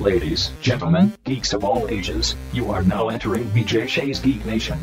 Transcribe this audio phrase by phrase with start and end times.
[0.00, 4.78] Ladies, gentlemen, geeks of all ages, you are now entering BJ Shea's Geek Nation.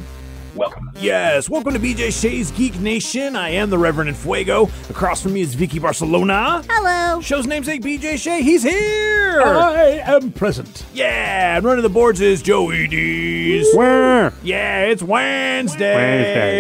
[0.54, 0.92] Welcome.
[1.00, 3.35] Yes, welcome to BJ Shea's Geek Nation.
[3.35, 4.69] I am the Reverend Fuego.
[4.92, 6.64] Across from me is Vicky Barcelona.
[6.69, 7.19] Hello.
[7.22, 8.43] Show's namesake BJ Shea.
[8.43, 9.41] He's here.
[9.41, 10.86] I am present.
[10.93, 13.76] yeah, and running the boards is Joey D's.
[13.76, 14.34] Where?
[14.44, 15.96] Yeah, it's Wednesday.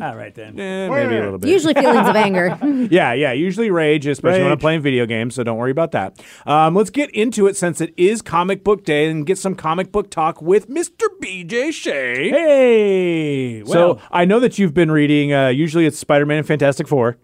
[0.00, 0.58] All right then.
[0.58, 1.50] Eh, maybe a little bit.
[1.50, 2.58] Usually feelings of anger.
[2.92, 3.32] Yeah, yeah.
[3.32, 5.34] Usually rage, especially when I'm playing video games.
[5.34, 6.20] So don't worry about that.
[6.46, 9.92] Um, let's get into it since it is comic book day and get some comic
[9.92, 11.04] book talk with Mr.
[11.22, 12.30] BJ Shea.
[12.30, 13.62] Hey.
[13.62, 15.32] Well, so I know that you've been reading.
[15.32, 17.16] Uh, usually it's Spider-Man and Fantastic Four.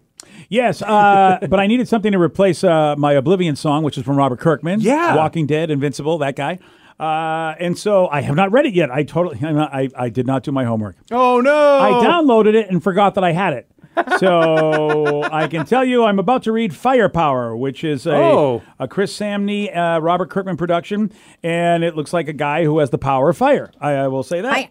[0.49, 4.15] yes, uh, but I needed something to replace uh, my Oblivion song, which is from
[4.17, 4.81] Robert Kirkman.
[4.81, 5.15] Yeah.
[5.15, 6.59] Walking Dead, Invincible, that guy.
[6.99, 8.91] Uh, and so I have not read it yet.
[8.91, 10.97] I totally, I, I did not do my homework.
[11.11, 11.79] Oh no!
[11.79, 13.67] I downloaded it and forgot that I had it.
[14.17, 18.61] So I can tell you, I'm about to read Firepower, which is a, Oh.
[18.79, 21.11] a Chris Samnee, uh, Robert Kirkman production,
[21.43, 23.71] and it looks like a guy who has the power of fire.
[23.79, 24.53] I, I will say that.
[24.53, 24.69] Fire.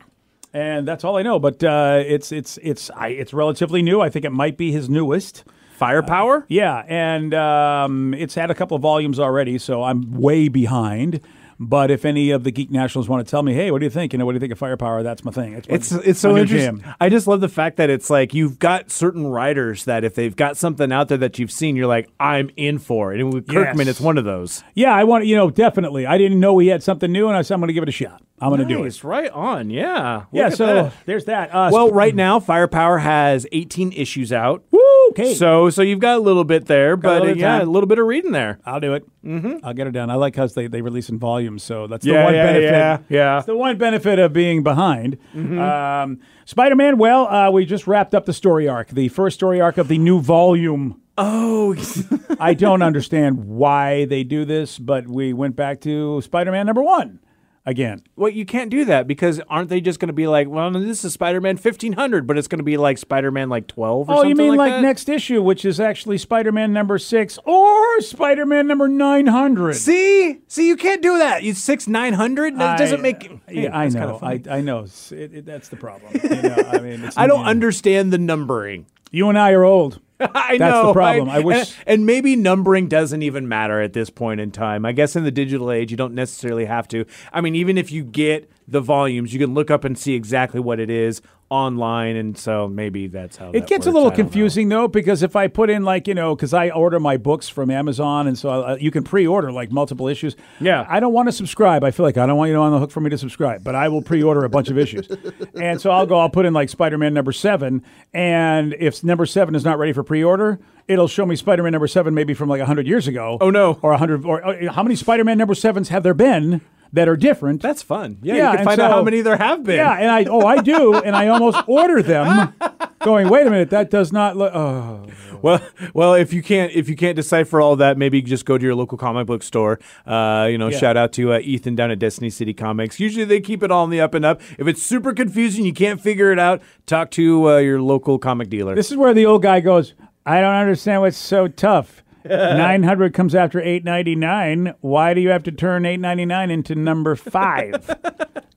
[0.55, 1.38] And that's all I know.
[1.38, 4.00] But uh, it's it's it's I, it's relatively new.
[4.00, 5.44] I think it might be his newest.
[5.77, 6.44] Firepower.
[6.49, 11.21] Yeah, and um, it's had a couple of volumes already, so I'm way behind.
[11.61, 13.91] But if any of the Geek Nationals want to tell me, hey, what do you
[13.91, 14.13] think?
[14.13, 15.03] You know, what do you think of Firepower?
[15.03, 15.55] That's my thing.
[15.55, 16.81] It's It's it's so new interesting.
[16.83, 16.95] jam.
[17.01, 20.37] I just love the fact that it's like you've got certain writers that if they've
[20.37, 23.21] got something out there that you've seen, you're like, I'm in for it.
[23.21, 23.97] And with Kirkman, Yes.
[23.97, 24.63] it's one of those.
[24.75, 26.07] Yeah, I want you know definitely.
[26.07, 27.89] I didn't know he had something new, and I said I'm going to give it
[27.89, 28.23] a shot.
[28.41, 28.87] I'm going to do it.
[28.87, 29.69] It's right on.
[29.69, 30.19] Yeah.
[30.19, 30.93] Look Yeah, so that.
[31.07, 31.53] there's that.
[31.53, 34.63] Uh, Well, right now, Firepower has 18 issues out.
[34.71, 35.35] woo, okay.
[35.35, 37.89] So, so you've got a little bit there, but uh, bit of yeah, a little
[37.89, 38.61] bit of reading there.
[38.65, 39.05] I'll do it.
[39.25, 39.57] Mm-hmm.
[39.67, 40.09] I'll get it done.
[40.09, 41.19] I like how they, they release in
[41.49, 42.71] volumes, so that's the Yeah, one yeah, benefit.
[42.71, 43.37] yeah, yeah.
[43.39, 45.19] It's the one benefit of being behind.
[45.35, 46.99] Um, Spider-Man.
[46.99, 49.99] Well, uh, we just wrapped up the story arc, the first story arc of the
[49.99, 51.01] new volume.
[51.17, 51.75] Oh,
[52.41, 57.21] I don't understand why they do this, but we went back to Spider-Man number one
[57.69, 58.03] again.
[58.17, 61.05] well, you can't do that because aren't they just going to be like, well, this
[61.05, 64.31] is Spider-Man 1500, but it's going to be like Spider-Man like 12 or Oh, something
[64.31, 64.83] you mean like, that?
[64.83, 69.75] next issue, which is actually Spider-Man number six or Spider-Man number nine hundred?
[69.75, 71.43] See, see, you can't do that.
[71.43, 72.59] You six nine hundred.
[72.59, 73.23] That doesn't make.
[73.47, 74.19] Hey, yeah, I know.
[74.23, 74.87] I, I know.
[75.11, 76.12] It, it, that's the problem.
[76.23, 78.87] You know, I mean, it's, I don't understand the numbering.
[79.11, 80.00] You and I are old.
[80.34, 81.29] I That's know the problem.
[81.29, 81.37] right?
[81.37, 84.84] I wish- and, and maybe numbering doesn't even matter at this point in time.
[84.84, 87.05] I guess in the digital age, you don't necessarily have to.
[87.33, 90.61] I mean, even if you get the volumes, you can look up and see exactly
[90.61, 94.11] what it is online, and so maybe that's how It that gets a little I
[94.11, 94.25] don't know.
[94.25, 97.49] confusing though, because if I put in like you know, because I order my books
[97.49, 100.37] from Amazon, and so uh, you can pre-order like multiple issues.
[100.61, 100.85] Yeah.
[100.89, 101.85] I don't want to subscribe.
[101.85, 103.75] I feel like I don't want you on the hook for me to subscribe, but
[103.75, 105.09] I will pre-order a bunch of issues,
[105.55, 106.19] and so I'll go.
[106.19, 107.83] I'll put in like Spider-Man number seven,
[108.13, 112.15] and if number seven is not ready for pre-order, it'll show me Spider-Man number seven
[112.15, 113.39] maybe from like hundred years ago.
[113.41, 113.79] Oh, no.
[113.83, 116.61] or hundred or uh, how many Spider-Man number sevens have there been
[116.93, 117.62] that are different?
[117.62, 118.19] That's fun.
[118.22, 119.76] Yeah, Yeah, you can find out how many there have been.
[119.76, 122.54] Yeah, and I oh I do, and I almost order them,
[123.00, 124.54] going wait a minute that does not look.
[124.54, 125.06] Oh,
[125.41, 125.60] Well,
[125.94, 128.75] well, if you can't if you can't decipher all that, maybe just go to your
[128.75, 129.79] local comic book store.
[130.06, 130.79] Uh, you know, Yeah.
[130.79, 132.99] shout out to uh, Ethan down at Destiny City Comics.
[132.99, 134.41] Usually they keep it all in the up and up.
[134.58, 136.61] If it's super confusing, you can't figure it out.
[136.87, 138.75] Talk to uh, your local comic dealer.
[138.75, 139.94] this is where the old guy goes.
[140.26, 142.02] I don't understand what's so tough.
[142.25, 144.75] Nine hundred comes after eight ninety nine.
[144.81, 147.94] Why do you have to turn eight ninety nine into number five?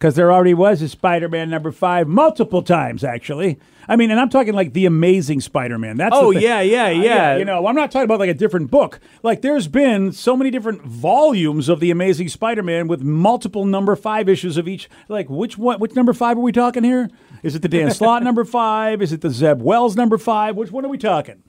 [0.01, 3.59] Because there already was a Spider Man number five multiple times, actually.
[3.87, 5.95] I mean, and I'm talking like the Amazing Spider Man.
[5.95, 7.37] That's Oh, yeah, yeah, Uh, yeah.
[7.37, 8.99] You know, I'm not talking about like a different book.
[9.21, 13.95] Like, there's been so many different volumes of the Amazing Spider Man with multiple number
[13.95, 14.89] five issues of each.
[15.07, 15.79] Like, which one?
[15.79, 17.07] Which number five are we talking here?
[17.43, 19.03] Is it the Dan Slott number five?
[19.03, 20.55] Is it the Zeb Wells number five?
[20.55, 21.43] Which one are we talking?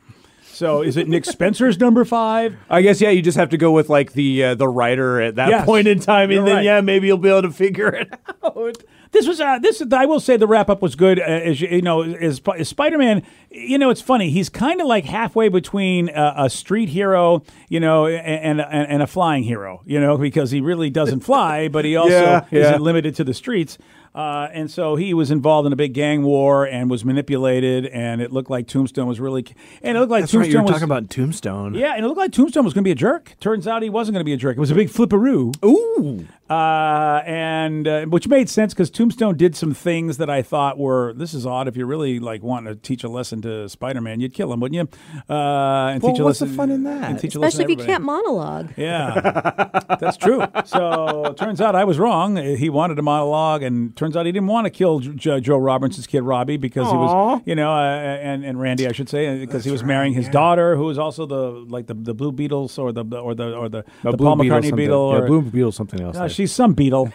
[0.63, 2.57] So is it Nick Spencer's number five?
[2.71, 5.35] I guess yeah, you just have to go with like the uh, the writer at
[5.35, 5.65] that Yes.
[5.67, 6.65] point in time, and then right.
[6.65, 8.09] yeah, maybe you'll be able to figure it
[8.45, 8.77] out.
[9.11, 9.83] This was uh, this.
[9.93, 11.19] I will say the wrap up was good.
[11.19, 13.25] Uh, as you, you know, is, is Spider Man.
[13.51, 14.31] You know, it's funny.
[14.31, 19.03] He's kind of like halfway between uh, a street hero, you know, and, and and
[19.03, 19.83] a flying hero.
[19.85, 22.61] You know, because he really doesn't fly, but he also Yeah, yeah.
[22.69, 23.79] isn't limited to the streets.
[24.15, 28.21] Uh, and so he was involved in a big gang war and was manipulated, and
[28.21, 29.47] it looked like Tombstone was really,
[29.83, 30.43] and it looked like That's right.
[30.43, 31.75] Tombstone You were was talking about Tombstone.
[31.75, 33.35] yeah, and it looked like Tombstone was going to be a jerk.
[33.41, 34.57] Turns out he wasn't going to be a jerk.
[34.57, 35.55] It was a big flipperoo.
[35.65, 36.27] Ooh.
[36.53, 41.15] Uh, and uh, which made sense because Tombstone did some things that I thought were
[41.15, 41.67] this is odd.
[41.67, 44.77] If you're really like wanting to teach a lesson to Spider-Man, you'd kill him, wouldn't
[44.77, 45.35] you?
[45.35, 47.05] Uh, and Well, teach a what's the fun in that?
[47.11, 48.75] And teach Especially if you can't monologue.
[48.77, 50.45] Yeah, that's true.
[50.67, 52.37] So it turns out I was wrong.
[52.37, 56.07] He wanted a monologue, and turns out he didn't want to kill J- Joe Robinson's
[56.07, 59.65] kid Robbie because he was, you know, uh, and and Randy, I should say, because
[59.65, 62.93] he was marrying his daughter, who was also the like the, the Blue Beatles or
[62.93, 65.13] the or the or the, the Paul McCartney something- Beatle.
[65.13, 66.15] Yeah, or, Blue Beetle something else.
[66.15, 66.29] no, there.
[66.43, 67.13] She's some beetle.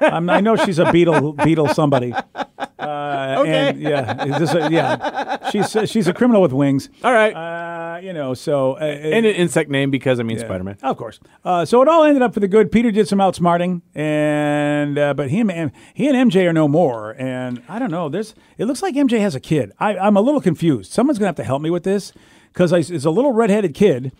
[0.00, 2.12] I know she's a beetle, beetle somebody.
[2.12, 3.04] Uh,
[3.38, 3.68] Okay.
[3.68, 5.50] And yeah, a, yeah.
[5.50, 6.88] She's she's a criminal with wings.
[7.02, 7.32] All right.
[7.34, 10.44] Uh, you know, so uh, and an insect name because I mean yeah.
[10.44, 10.76] Spider Man.
[10.82, 11.20] Of course.
[11.44, 12.70] Uh, so it all ended up for the good.
[12.70, 17.12] Peter did some outsmarting, and uh, but he and he and MJ are no more.
[17.18, 18.08] And I don't know.
[18.08, 18.34] There's.
[18.58, 19.72] It looks like MJ has a kid.
[19.78, 20.92] I, I'm a little confused.
[20.92, 22.12] Someone's gonna have to help me with this
[22.52, 24.12] because it's a little redheaded kid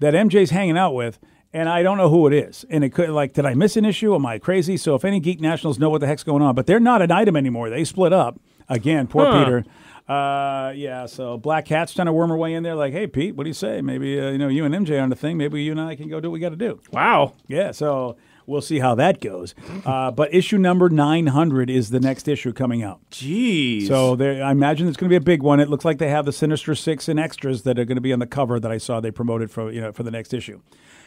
[0.00, 1.18] that MJ's hanging out with.
[1.54, 2.64] And I don't know who it is.
[2.70, 4.14] And it could like, did I miss an issue?
[4.14, 4.76] Am I crazy?
[4.78, 7.10] So if any Geek Nationals know what the heck's going on, but they're not an
[7.10, 7.68] item anymore.
[7.68, 9.06] They split up again.
[9.06, 9.44] Poor Huh.
[9.44, 9.64] Peter.
[10.08, 11.06] Uh, yeah.
[11.06, 12.74] So Black Cat's trying to worm her way in there.
[12.74, 13.80] Like, hey Pete, what do you say?
[13.82, 15.36] Maybe uh, you know you and MJ are on the thing.
[15.36, 16.80] Maybe you and I can go do what we got to do.
[16.90, 17.34] Wow.
[17.46, 17.70] Yeah.
[17.70, 18.16] So
[18.46, 19.54] we'll see how that goes.
[19.86, 23.00] Uh, but issue number nine hundred is the next issue coming out.
[23.10, 23.86] Jeez.
[23.86, 25.60] So there, I imagine it's going to be a big one.
[25.60, 28.12] It looks like they have the Sinister Six and extras that are going to be
[28.12, 30.60] on the cover that I saw they promoted for you know for the next issue.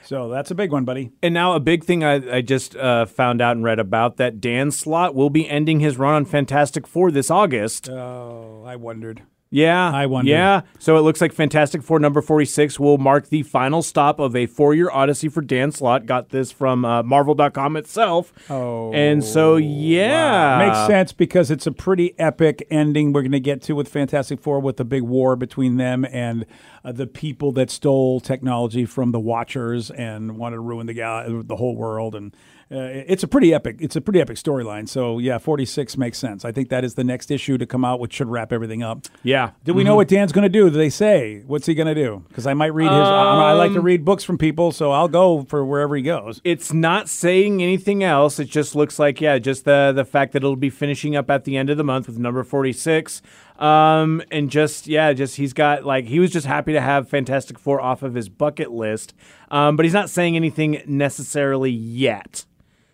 [0.06, 1.12] So that's a big one, buddy.
[1.22, 4.40] And now a big thing I, I just uh, found out and read about that
[4.40, 7.90] Dan Slott will be ending his run on Fantastic Four this August.
[7.90, 9.24] Oh, I wondered.
[9.51, 10.31] Yeah, I wonder.
[10.31, 14.36] Yeah, so it looks like Fantastic Four number forty-six will mark the final stop of
[14.36, 16.06] a four-year odyssey for Dan Slott.
[16.06, 18.33] Got this from uh, Marvel.com itself.
[18.50, 23.39] Oh, and so yeah, Makes sense because it's a pretty epic ending we're going to
[23.39, 26.45] get to with Fantastic Four with the big war between them and
[26.83, 31.44] uh, the people that stole technology from the Watchers and wanted to ruin the gal-
[31.44, 32.36] the whole world and
[32.71, 32.77] uh,
[33.07, 34.89] it's a pretty epic it's a pretty epic storyline.
[34.89, 36.44] So yeah, 46 makes sense.
[36.44, 39.06] I think that is the next issue to come out which should wrap everything up.
[39.21, 39.51] Yeah.
[39.63, 40.69] Do we know what Dan's going to do?
[40.69, 42.23] Do they say what's he going to do?
[42.27, 42.91] Because I might read his.
[42.91, 46.41] I I like to read books from people, so I'll go for wherever he goes.
[46.44, 48.39] It's not saying anything else.
[48.39, 51.44] It just looks like yeah, just the the fact that it'll be finishing up at
[51.44, 53.21] the end of the month with number forty six.
[53.57, 57.57] Um, and just yeah, just he's got like he was just happy to have Fantastic
[57.57, 59.13] Four off of his bucket list.
[59.50, 62.46] Um, but he's not saying anything necessarily yet.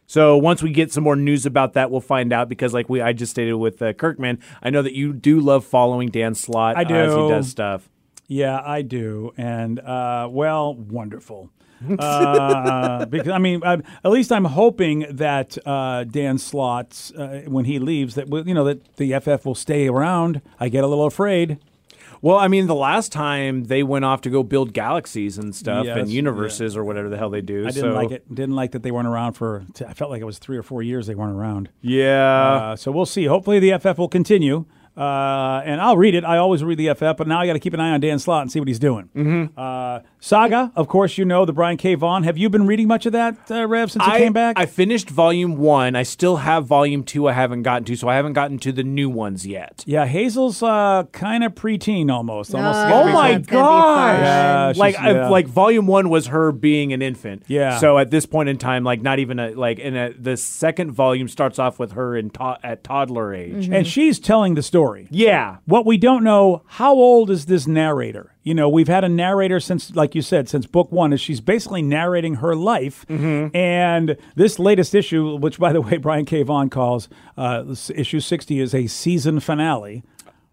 [0.06, 3.02] So once we get some more news about that, we'll find out because like we
[3.02, 6.76] I just stated with uh, Kirkman, I know that you do love following Dan Slott
[6.76, 7.90] I uh, as he does stuff.
[8.28, 11.50] Yeah, I do, and uh, well, wonderful.
[12.00, 13.74] Uh, because I mean, I,
[14.04, 18.66] at least I'm hoping that uh, Dan Slott's uh, when he leaves, that you know
[18.66, 20.42] that the FF will stay around.
[20.60, 21.60] I get a little afraid.
[22.24, 25.86] Well, I mean, the last time they went off to go build galaxies and stuff
[25.86, 27.66] Yes, and universes or whatever the hell they do.
[27.66, 28.34] I didn't so, like it.
[28.34, 29.66] Didn't like that they weren't around for.
[29.86, 31.70] I felt like it was three or four years they weren't around.
[31.82, 32.72] Yeah.
[32.72, 33.26] Uh, so we'll see.
[33.26, 34.66] Hopefully the FF will continue.
[34.96, 36.24] Uh, and I'll read it.
[36.24, 38.20] I always read the FF, but now I got to keep an eye on Dan
[38.20, 39.10] Slott and see what he's doing.
[39.16, 39.58] Mm-hmm.
[39.58, 41.96] Uh, Saga, of course, you know the Brian K.
[41.96, 42.22] Vaughan.
[42.24, 44.56] Have you been reading much of that, uh, Rev, since you I, came back?
[44.60, 45.96] I finished volume one.
[45.96, 48.84] I still have volume two I haven't gotten to, so I haven't gotten to the
[48.84, 49.84] new ones yet.
[49.88, 52.54] yeah, Hazel's uh, kind of preteen almost.
[52.54, 54.20] almost No, Oh my That's gosh!
[54.20, 57.42] Yeah, like, she's- I, like volume one was her being an infant.
[57.48, 57.80] Yeah.
[57.80, 60.92] So at this point in time, like not even a like, in a, the second
[60.92, 63.70] volume starts off with her in to- at toddler age.
[63.70, 65.08] And she's telling the story.
[65.10, 65.58] Yeah.
[65.66, 68.36] What we don't know, how old is this narrator?
[68.44, 71.42] You know, we've had a narrator since, like you said, since book one, is she's
[71.42, 73.06] basically narrating her life.
[73.56, 76.42] And this latest issue, which by the way, Brian K.
[76.42, 77.08] Vaughan calls
[77.38, 80.04] uh, issue 60, is a season finale.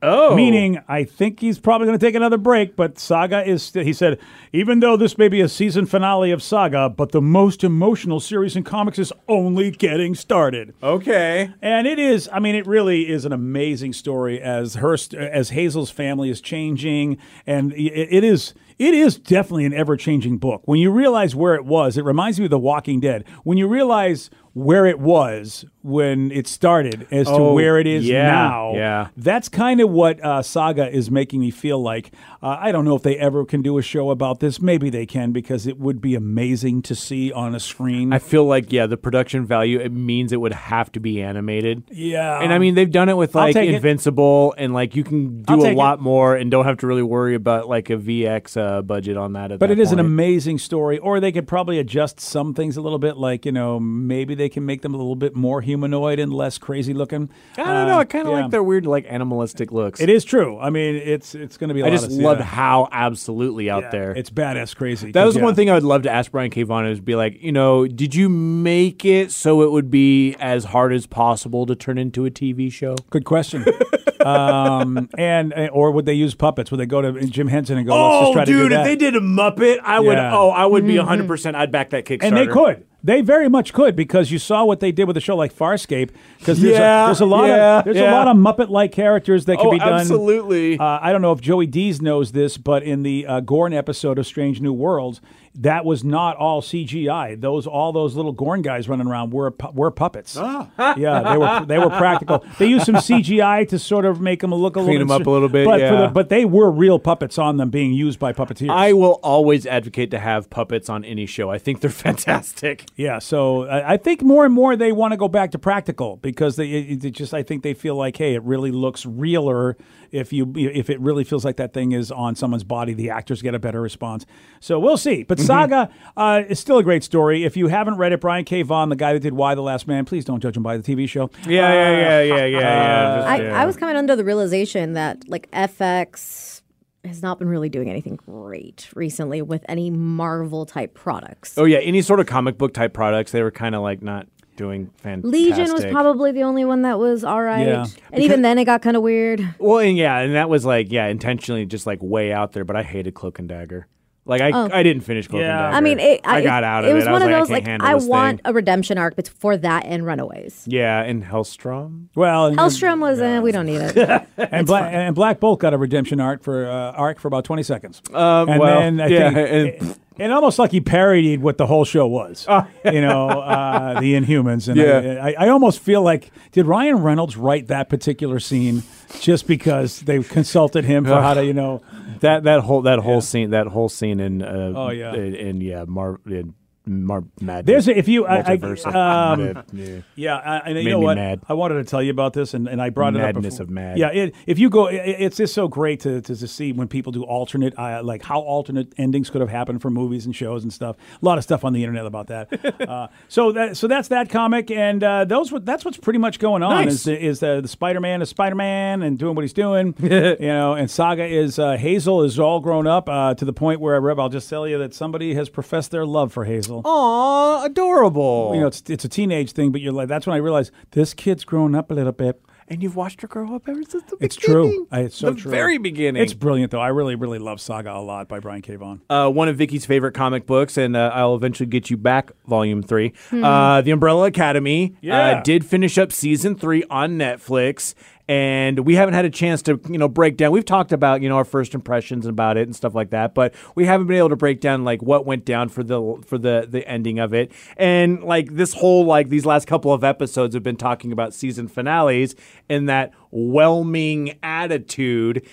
[0.01, 0.37] Oh.
[0.37, 3.93] Meaning, I think he's probably going to take another break, but Saga is, st- he
[3.93, 4.19] said,
[4.53, 8.55] even though this may be a season finale of Saga, but the most emotional series
[8.55, 10.73] in comics is only getting started.
[10.83, 11.53] Okay.
[11.61, 12.29] And it is.
[12.33, 17.19] I mean, it really is an amazing story as her as Hazel's family is changing,
[17.47, 18.55] and it, it is.
[18.79, 20.63] It is definitely an ever changing book.
[20.67, 23.25] When you realize where it was, it reminds me of The Walking Dead.
[23.45, 28.05] When you realize where it was when it started as to Oh, where it is
[28.07, 29.09] yeah, now, yeah.
[29.17, 32.13] that's kind of what uh, Saga is making me feel like.
[32.43, 34.61] Uh, I don't know if they ever can do a show about this.
[34.61, 38.13] Maybe they can because it would be amazing to see on a screen.
[38.13, 41.85] I feel like yeah, the production value it means it would have to be animated.
[41.93, 42.41] yeah.
[42.41, 43.75] And I mean, they've done it with like take it.
[43.77, 45.79] Invincible, and like you can I'll do a take it.
[45.79, 49.33] lot more and don't have to really worry about like a VX uh, budget on
[49.35, 49.53] that.
[49.53, 52.77] At But that it is an amazing story, or they could probably adjust some things
[52.77, 53.17] a little bit.
[53.17, 56.59] Like you know, maybe they can make them a little bit more humanoid and less
[56.59, 57.31] crazy looking.
[57.57, 57.99] I don't know.
[57.99, 58.41] I Uh, kind of yeah.
[58.43, 60.01] like their weird like animalistic looks.
[60.01, 60.59] It is true.
[60.59, 61.83] I mean, it's it's going to be.
[61.83, 64.13] I I just loved how absolutely out there.
[64.13, 65.13] It's badass crazy.
[65.13, 65.43] That was yeah.
[65.43, 66.63] one thing I would love to ask Brian K.
[66.63, 70.65] Vaughan is be like, you know, did you make it so it would be as
[70.65, 72.95] hard as possible to turn into a TV show?
[73.11, 73.65] Good question.
[74.25, 76.71] um, and uh, or would they use puppets?
[76.71, 78.77] Would they go to Jim Henson and go, "Let's just Oh, try to dude, do
[78.79, 80.17] if they did a Muppet, I would.
[80.19, 80.37] Yeah.
[80.37, 81.27] Oh, I would be 100.
[81.27, 82.23] percent I'd back that Kickstarter.
[82.25, 82.85] and they could.
[83.05, 86.11] They very much could because you saw what they did with a show like Farscape.
[86.41, 88.11] Because there's, Yeah, a, there's a lot yeah, of there's yeah.
[88.11, 90.01] a lot of Muppet-like characters that can Oh, be done.
[90.01, 90.79] absolutely.
[90.79, 94.19] Uh, I don't know if Joey Dees knows this, but in the uh, Gorn episode
[94.19, 95.21] of Strange New Worlds,
[95.55, 97.41] that was not all CGI.
[97.41, 100.37] Those all those little Gorn guys running around were pu- were puppets.
[100.37, 100.69] Ah.
[100.97, 102.45] yeah, they were they were practical.
[102.59, 105.27] They used some CGI to sort of make them look a Clean little 'em up
[105.27, 106.01] a little bit, But for yeah.
[106.03, 108.71] the, but they were real puppets on them being used by puppeteers.
[108.71, 111.51] I will always advocate to have puppets on any show.
[111.51, 112.85] I think they're fantastic.
[112.97, 116.17] Yeah, so I, I think more and more they want to go back to practical
[116.17, 119.77] because they it, it just I think they feel like hey, it really looks realer
[120.13, 122.95] if you if it really feels like that thing is on someone's body.
[122.95, 124.27] The actors get a better response.
[124.61, 125.23] So we'll see.
[125.23, 125.47] But mm-hmm.
[125.47, 127.45] Saga uh, is still a great story.
[127.45, 128.63] If you haven't read it, Brian K.
[128.63, 130.83] Vaughan, the guy that did Y: The Last Man, please don't judge him by the
[130.83, 131.25] TV show.
[131.25, 133.17] Uh, yeah, yeah, yeah, yeah, yeah, yeah.
[133.17, 133.63] Just, I, yeah.
[133.63, 136.63] I was coming under the realization that like FX
[137.05, 141.57] has not been really doing anything great recently with any Marvel type products.
[141.57, 144.27] Oh yeah, any sort of comic book type products, they were kind of like not
[144.59, 145.33] doing fantastic.
[145.33, 147.67] Legion was probably the only one that was all right.
[147.67, 147.87] Yeah.
[148.13, 149.55] And even then it got kind of weird.
[149.59, 152.65] well, and yeah, and that was like yeah, intentionally just like way out there.
[152.65, 153.87] But I hated Cloak and Dagger.
[154.29, 155.49] Like I, I didn't finish Cloak Yeah.
[155.49, 155.75] and Dagger.
[155.75, 155.79] Oh.
[155.79, 156.93] I mean, it, I, got out of it.
[156.93, 158.51] It was I one was of like, those I like I want thing.
[158.51, 160.65] a redemption arc bet- for that and Runaways.
[160.67, 162.09] Yeah, and Helstrom.
[162.15, 163.97] Well, and, Helstrom was eh, we don't need it.
[164.37, 167.63] and, Black, and Black Bolt got a redemption arc for uh, arc for about twenty
[167.63, 168.03] seconds.
[168.13, 171.59] Um, and well, then I yeah, think and- it, it almost like he parodied what
[171.59, 172.45] the whole show was.
[172.85, 175.21] you know, uh, the Inhumans, and Yeah.
[175.23, 178.83] I, I, I almost feel like did Ryan Reynolds write that particular scene
[179.21, 181.83] just because they consulted him for how to, you know,
[182.21, 185.15] That that whole that whole scene that whole scene in uh, Oh, yeah.
[185.15, 186.55] in, in yeah Mar in
[186.89, 190.01] Mar Mad There's a, if you I, I, multiverse of um, Mad- yeah.
[190.17, 191.17] Yeah, I, and you know what?
[191.17, 191.43] mad.
[191.49, 193.35] I wanted to tell you about this, and, and I brought it up.
[193.35, 193.99] Madness of mad.
[193.99, 196.89] Yeah, it, if you go, it, it's just so great to, to, to see when
[196.89, 200.63] people do alternate, uh, like how alternate endings could have happened for movies and shows
[200.63, 200.97] and stuff.
[201.21, 202.81] A lot of stuff on the internet about that.
[202.89, 206.39] uh, so that so that's that comic, and uh, those what- that's what's pretty much
[206.39, 206.85] going on.
[206.85, 206.95] Nice.
[206.95, 209.95] Is the, is the, the Spider Man is Spider Man and doing what he's doing,
[210.01, 210.75] you know.
[210.75, 214.19] And Saga is uh, Hazel is all grown up uh, to the point where Rev,
[214.19, 218.53] I'll just tell you that somebody has professed their love for Hazel Aw, adorable.
[218.55, 221.15] you know, it's it's a teenage thing, but you're like, that's when I realized this
[221.15, 222.41] kid's grown up a little bit.
[222.71, 224.71] and you've watched her grow up ever since the It's beginning.
[224.73, 224.89] true.
[224.93, 225.51] I- It's so the true.
[225.51, 226.23] very beginning.
[226.23, 226.81] It's brilliant, though.
[226.83, 228.77] I really, really love Saga a lot by Brian K.
[228.77, 229.01] Vaughan.
[229.09, 232.83] uh, one of Vicky's favorite comic books, and uh, I'll eventually get you back, Volume
[232.83, 233.15] Three.
[233.33, 235.39] Uh, the Umbrella Academy Yeah.
[235.39, 237.95] uh, did finish up season three on Netflix,
[238.29, 240.53] and we haven't had a chance to you know break down.
[240.53, 243.55] We've talked about you know our first impressions about it and stuff like that, but
[243.75, 246.67] we haven't been able to break down like what went down for the for the
[246.69, 247.51] the ending of it.
[247.77, 251.69] And like this whole like these last couple of episodes have been talking about season
[251.69, 252.35] finales
[252.69, 255.47] and that whelming attitude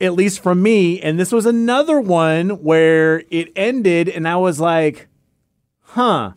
[0.00, 1.00] at least from me.
[1.00, 5.08] And this was another one where it ended, and I was like,
[5.90, 6.32] huh,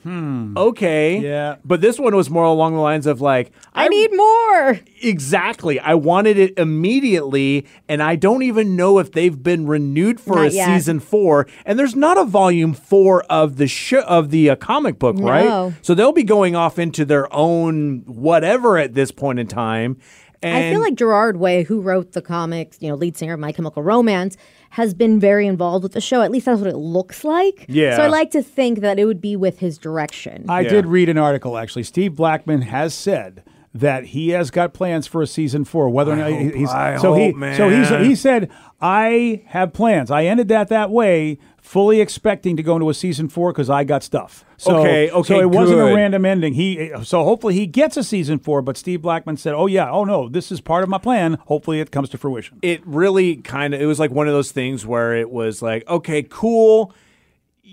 [0.57, 1.19] okay.
[1.19, 1.55] Yeah.
[1.65, 4.79] But this one was more along the lines of like, I need more.
[5.01, 5.79] exactly.
[5.79, 10.47] I wanted it immediately, and I don't even know if they've been renewed for Not
[10.47, 10.65] a yet.
[10.67, 11.47] season four.
[11.65, 15.73] And there's not a volume four of the show of the uh, comic book, right?
[15.81, 19.97] So they'll be going off into their own whatever at this point in time.
[20.43, 23.39] And I feel like Gerard Way, who wrote the comics, you know, lead singer of
[23.39, 24.37] My Chemical Romance,
[24.71, 26.21] has been very involved with the show.
[26.21, 27.65] At least that's what it looks like.
[27.67, 27.97] Yeah.
[27.97, 30.45] So I like to think that it would be with his direction.
[30.49, 30.69] I Yeah.
[30.69, 31.83] did read an article, actually.
[31.83, 35.89] Steve Blackman has said that he has got plans for a season four.
[35.89, 38.49] Whether or not hope- he's I so he hope, so he's he said
[38.81, 40.11] I have plans.
[40.11, 43.83] I ended that that way, fully expecting to go into a season four because I
[43.83, 44.43] got stuff.
[44.57, 46.53] So, Okay, So okay, it wasn't a random ending.
[46.53, 48.61] He so hopefully he gets a season four.
[48.61, 51.37] But Steve Blackman said, "Oh yeah, oh no, this is part of my plan.
[51.45, 54.51] Hopefully it comes to fruition." it really kind of it was like one of those
[54.51, 56.93] things where it was like okay cool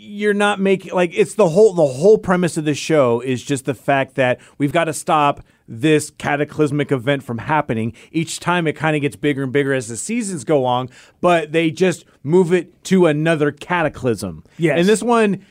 [0.01, 3.65] you're not making like it's the whole the whole premise of the show is just
[3.65, 8.75] the fact that we've got to stop this cataclysmic event from happening each time it
[8.75, 10.89] kind of gets bigger and bigger as the seasons go on
[11.21, 14.79] but they just move it to another cataclysm Yes.
[14.79, 15.45] and this one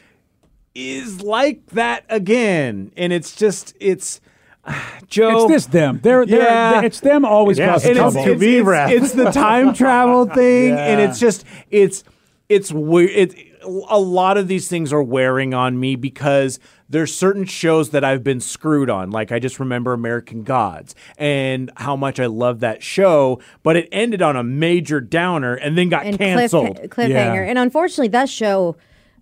[0.74, 4.22] is like that again and it's just it's
[5.08, 6.00] Joe It's this them.
[6.04, 6.82] They're, they're, Yeah.
[6.82, 8.32] it's them always Yeah, causing and it's, trouble.
[8.32, 12.04] it's, it's, it's the time travel thing, and it's just it's
[12.50, 13.10] it's weird.
[13.12, 16.60] It, a lot of these things are wearing on me because
[16.90, 19.12] there's certain shows that I've been screwed on.
[19.12, 23.90] Like I just remember American Gods and how much I love that show, but it
[23.92, 26.78] ended on a major downer and then got and canceled.
[26.78, 27.10] cliff, cliffhanger.
[27.10, 27.50] Yeah.
[27.50, 28.78] And unfortunately, that show,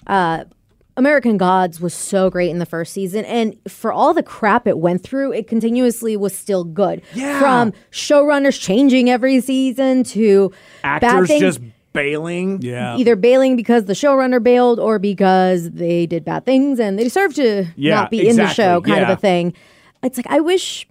[0.07, 0.45] uh,
[0.97, 4.77] American Gods, was so great in the first season, and for all the crap it
[4.77, 7.01] went through, it continuously was still good.
[7.13, 7.39] Yeah.
[7.39, 11.59] From showrunners changing every season to bad Actors things, just
[11.95, 12.61] bailing.
[12.61, 12.97] yeah.
[12.97, 17.33] either bailing because the showrunner bailed or because they did bad things and they deserve
[17.35, 19.53] to Yeah, not be in the show, kind of a thing.
[20.03, 20.87] It's like I wish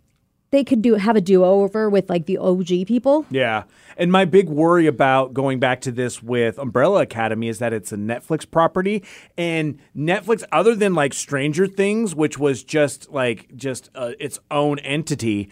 [0.50, 3.26] they could do have a do over with like the OG people.
[3.28, 3.64] Yeah.
[3.96, 7.90] And my big worry about going back to this with Umbrella Academy is that it's
[7.92, 9.02] a Netflix property
[9.37, 14.78] and Netflix other than like Stranger Things which was just like just uh, its own
[14.80, 15.50] entity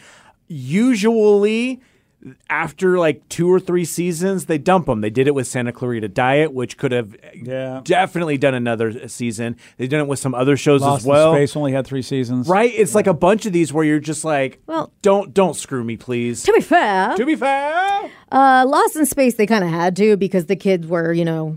[0.49, 1.81] usually
[2.49, 5.01] after like two or three seasons they dump them.
[5.01, 7.81] They did it with Santa Clarita Diet which could have Yeah.
[7.85, 9.57] definitely done another season.
[9.77, 11.31] They've done it with some other shows Lost as well.
[11.31, 12.49] Lost in Space only had three seasons.
[12.49, 12.73] Right?
[12.75, 15.97] It's like a bunch of these where you're just like Well- don't don't screw me
[15.97, 16.43] please.
[16.45, 20.17] To be fair, To be fair, uh, Lost in Space they kind of had to
[20.17, 21.57] because the kids were you know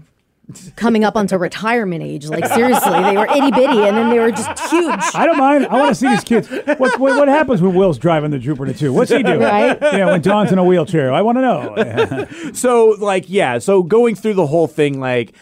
[0.76, 2.28] coming up onto retirement age.
[2.28, 5.00] Like seriously, they were itty bitty and then they were just huge.
[5.14, 5.68] I don't mind.
[5.68, 6.50] I want to see these kids.
[6.50, 8.94] What, what, what happens when Will's driving the Jupiter 2?
[8.94, 9.40] What's he doing?
[9.40, 9.78] Right.
[9.82, 11.12] Yeah, when Don's in a wheelchair.
[11.14, 12.28] I want to know.
[12.54, 15.36] So like yeah, so going through the whole thing like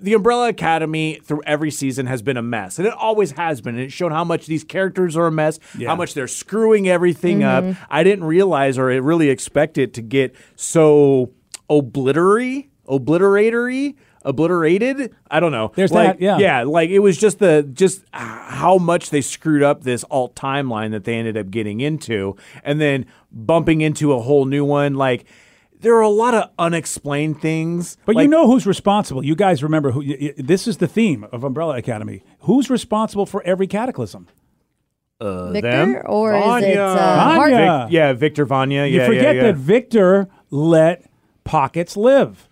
[0.00, 3.74] the Umbrella Academy through every season has been a mess, and it always has been.
[3.74, 5.88] And it showed how much these characters are a mess, Yeah.
[5.88, 7.64] how much they're screwing everything up.
[7.64, 7.82] Mm-hmm.
[7.90, 11.32] I didn't realize or really expect it to get so
[11.68, 13.96] obliterary, obliteratory,
[14.28, 15.14] obliterated.
[15.30, 15.72] I don't know.
[15.74, 16.38] There's like, that, yeah.
[16.38, 20.90] yeah, like it was just the just how much they screwed up this alt timeline
[20.92, 24.94] that they ended up getting into, and then bumping into a whole new one.
[24.94, 25.24] Like
[25.80, 27.96] there are a lot of unexplained things.
[28.04, 29.24] But like, you know who's responsible.
[29.24, 30.00] You guys remember who?
[30.00, 32.22] y- y- This is the theme of Umbrella Academy.
[32.40, 34.28] Who's responsible for every cataclysm?
[35.20, 36.02] Victor them?
[36.06, 36.80] or is it Vanya.
[36.80, 37.34] uh, Vanya.
[37.34, 37.88] Hart- Yeah.
[37.90, 38.86] yeah, Victor Vanya.
[38.86, 39.42] You yeah, forget yeah, yeah.
[39.52, 41.04] that Victor let
[41.44, 42.47] Pockets live.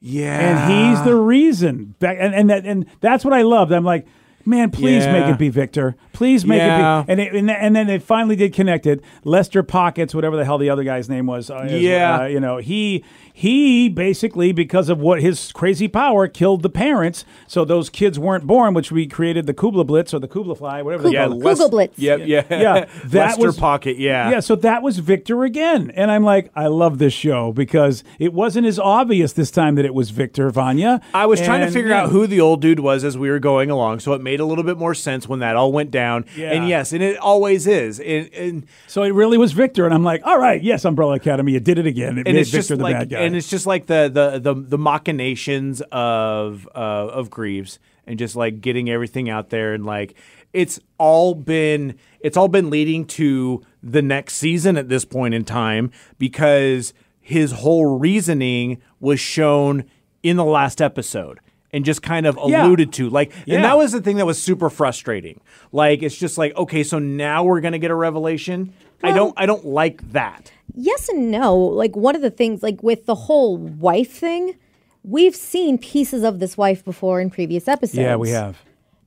[0.00, 1.94] Yeah, and he's the reason.
[2.00, 3.70] And and that, and that's what I loved.
[3.72, 4.06] I'm like,
[4.46, 5.12] man, please Yeah.
[5.12, 5.94] make it be Victor.
[6.14, 7.00] Please make Yeah.
[7.00, 7.12] it be.
[7.12, 9.02] And it, and, and then they finally did connect it.
[9.24, 11.50] Lester Pockets, whatever the hell the other guy's name was.
[11.50, 12.20] uh, is, Yeah.
[12.22, 17.24] uh, you know he he basically because of what his crazy power killed the parents,
[17.46, 21.04] so those kids weren't born, which we created the Kugelblitz or the Kubla Fly, whatever
[21.04, 21.54] they yeah, Google- call it.
[21.54, 21.98] Google Blitz.
[21.98, 23.98] Yep, yeah, Yeah, that Lester was- Pocket.
[23.98, 25.90] Yeah, Yeah, so that was Victor again.
[25.94, 29.84] And I'm like, I love this show because it wasn't as obvious this time that
[29.84, 31.00] it was Victor Vanya.
[31.14, 32.02] I was trying to figure yeah.
[32.02, 34.44] out who the old dude was as we were going along, so it made a
[34.44, 36.24] little bit more sense when that all went down.
[36.36, 36.52] Yeah.
[36.52, 38.00] And yes, and it always is.
[38.00, 41.52] And, and, So it really was Victor, and I'm like, all right, yes, Umbrella Academy,
[41.52, 42.18] you did it again.
[42.18, 43.19] It and made Victor the like, bad guy.
[43.20, 48.36] And it's just like the the the, the machinations of uh, of Greaves, and just
[48.36, 50.14] like getting everything out there, and like
[50.52, 55.44] it's all been it's all been leading to the next season at this point in
[55.44, 59.84] time because his whole reasoning was shown
[60.22, 61.40] in the last episode.
[61.72, 62.66] And just kind of Yeah.
[62.66, 63.54] alluded to, like, Yeah.
[63.54, 65.40] and that was the thing that was super frustrating.
[65.70, 68.72] Like, it's just like, okay, so now we're gonna get a revelation.
[69.02, 70.52] I don't, I don't like that.
[70.74, 71.56] Yes and no.
[71.56, 74.56] Like one of the things, like with the whole wife thing,
[75.02, 77.98] we've seen pieces of this wife before in previous episodes.
[77.98, 78.58] yeah, we have.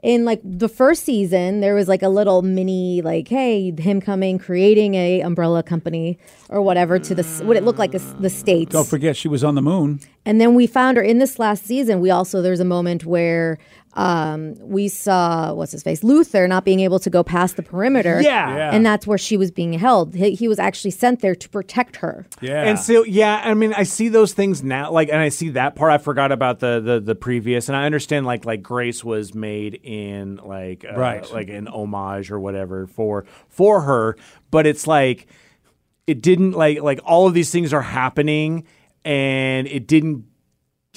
[0.02, 4.38] In like the first season, there was like a little mini, like, hey, him coming,
[4.38, 8.74] creating a umbrella company or whatever to the what it looked like a the states.
[8.74, 10.02] Don't forget, she was on the moon.
[10.26, 12.02] And then we found her in this last season.
[12.02, 13.60] We also there's a moment where
[13.96, 18.22] um, we saw what's his face Luther not being able to go past the perimeter.
[18.22, 18.56] Yeah.
[18.56, 18.72] Yeah.
[18.74, 20.16] and that's where she was being held.
[20.16, 22.26] He, he was actually sent there to protect her.
[22.42, 22.64] Yeah.
[22.64, 25.76] And so yeah, I mean I see those things now like and I see that
[25.76, 29.36] part I forgot about the the, the previous and I understand like like Grace was
[29.36, 31.32] made in like uh, Right.
[31.32, 34.18] like an homage or whatever for for her,
[34.50, 35.28] but it's like
[36.08, 38.66] it didn't like like all of these things are happening
[39.06, 40.26] and it didn't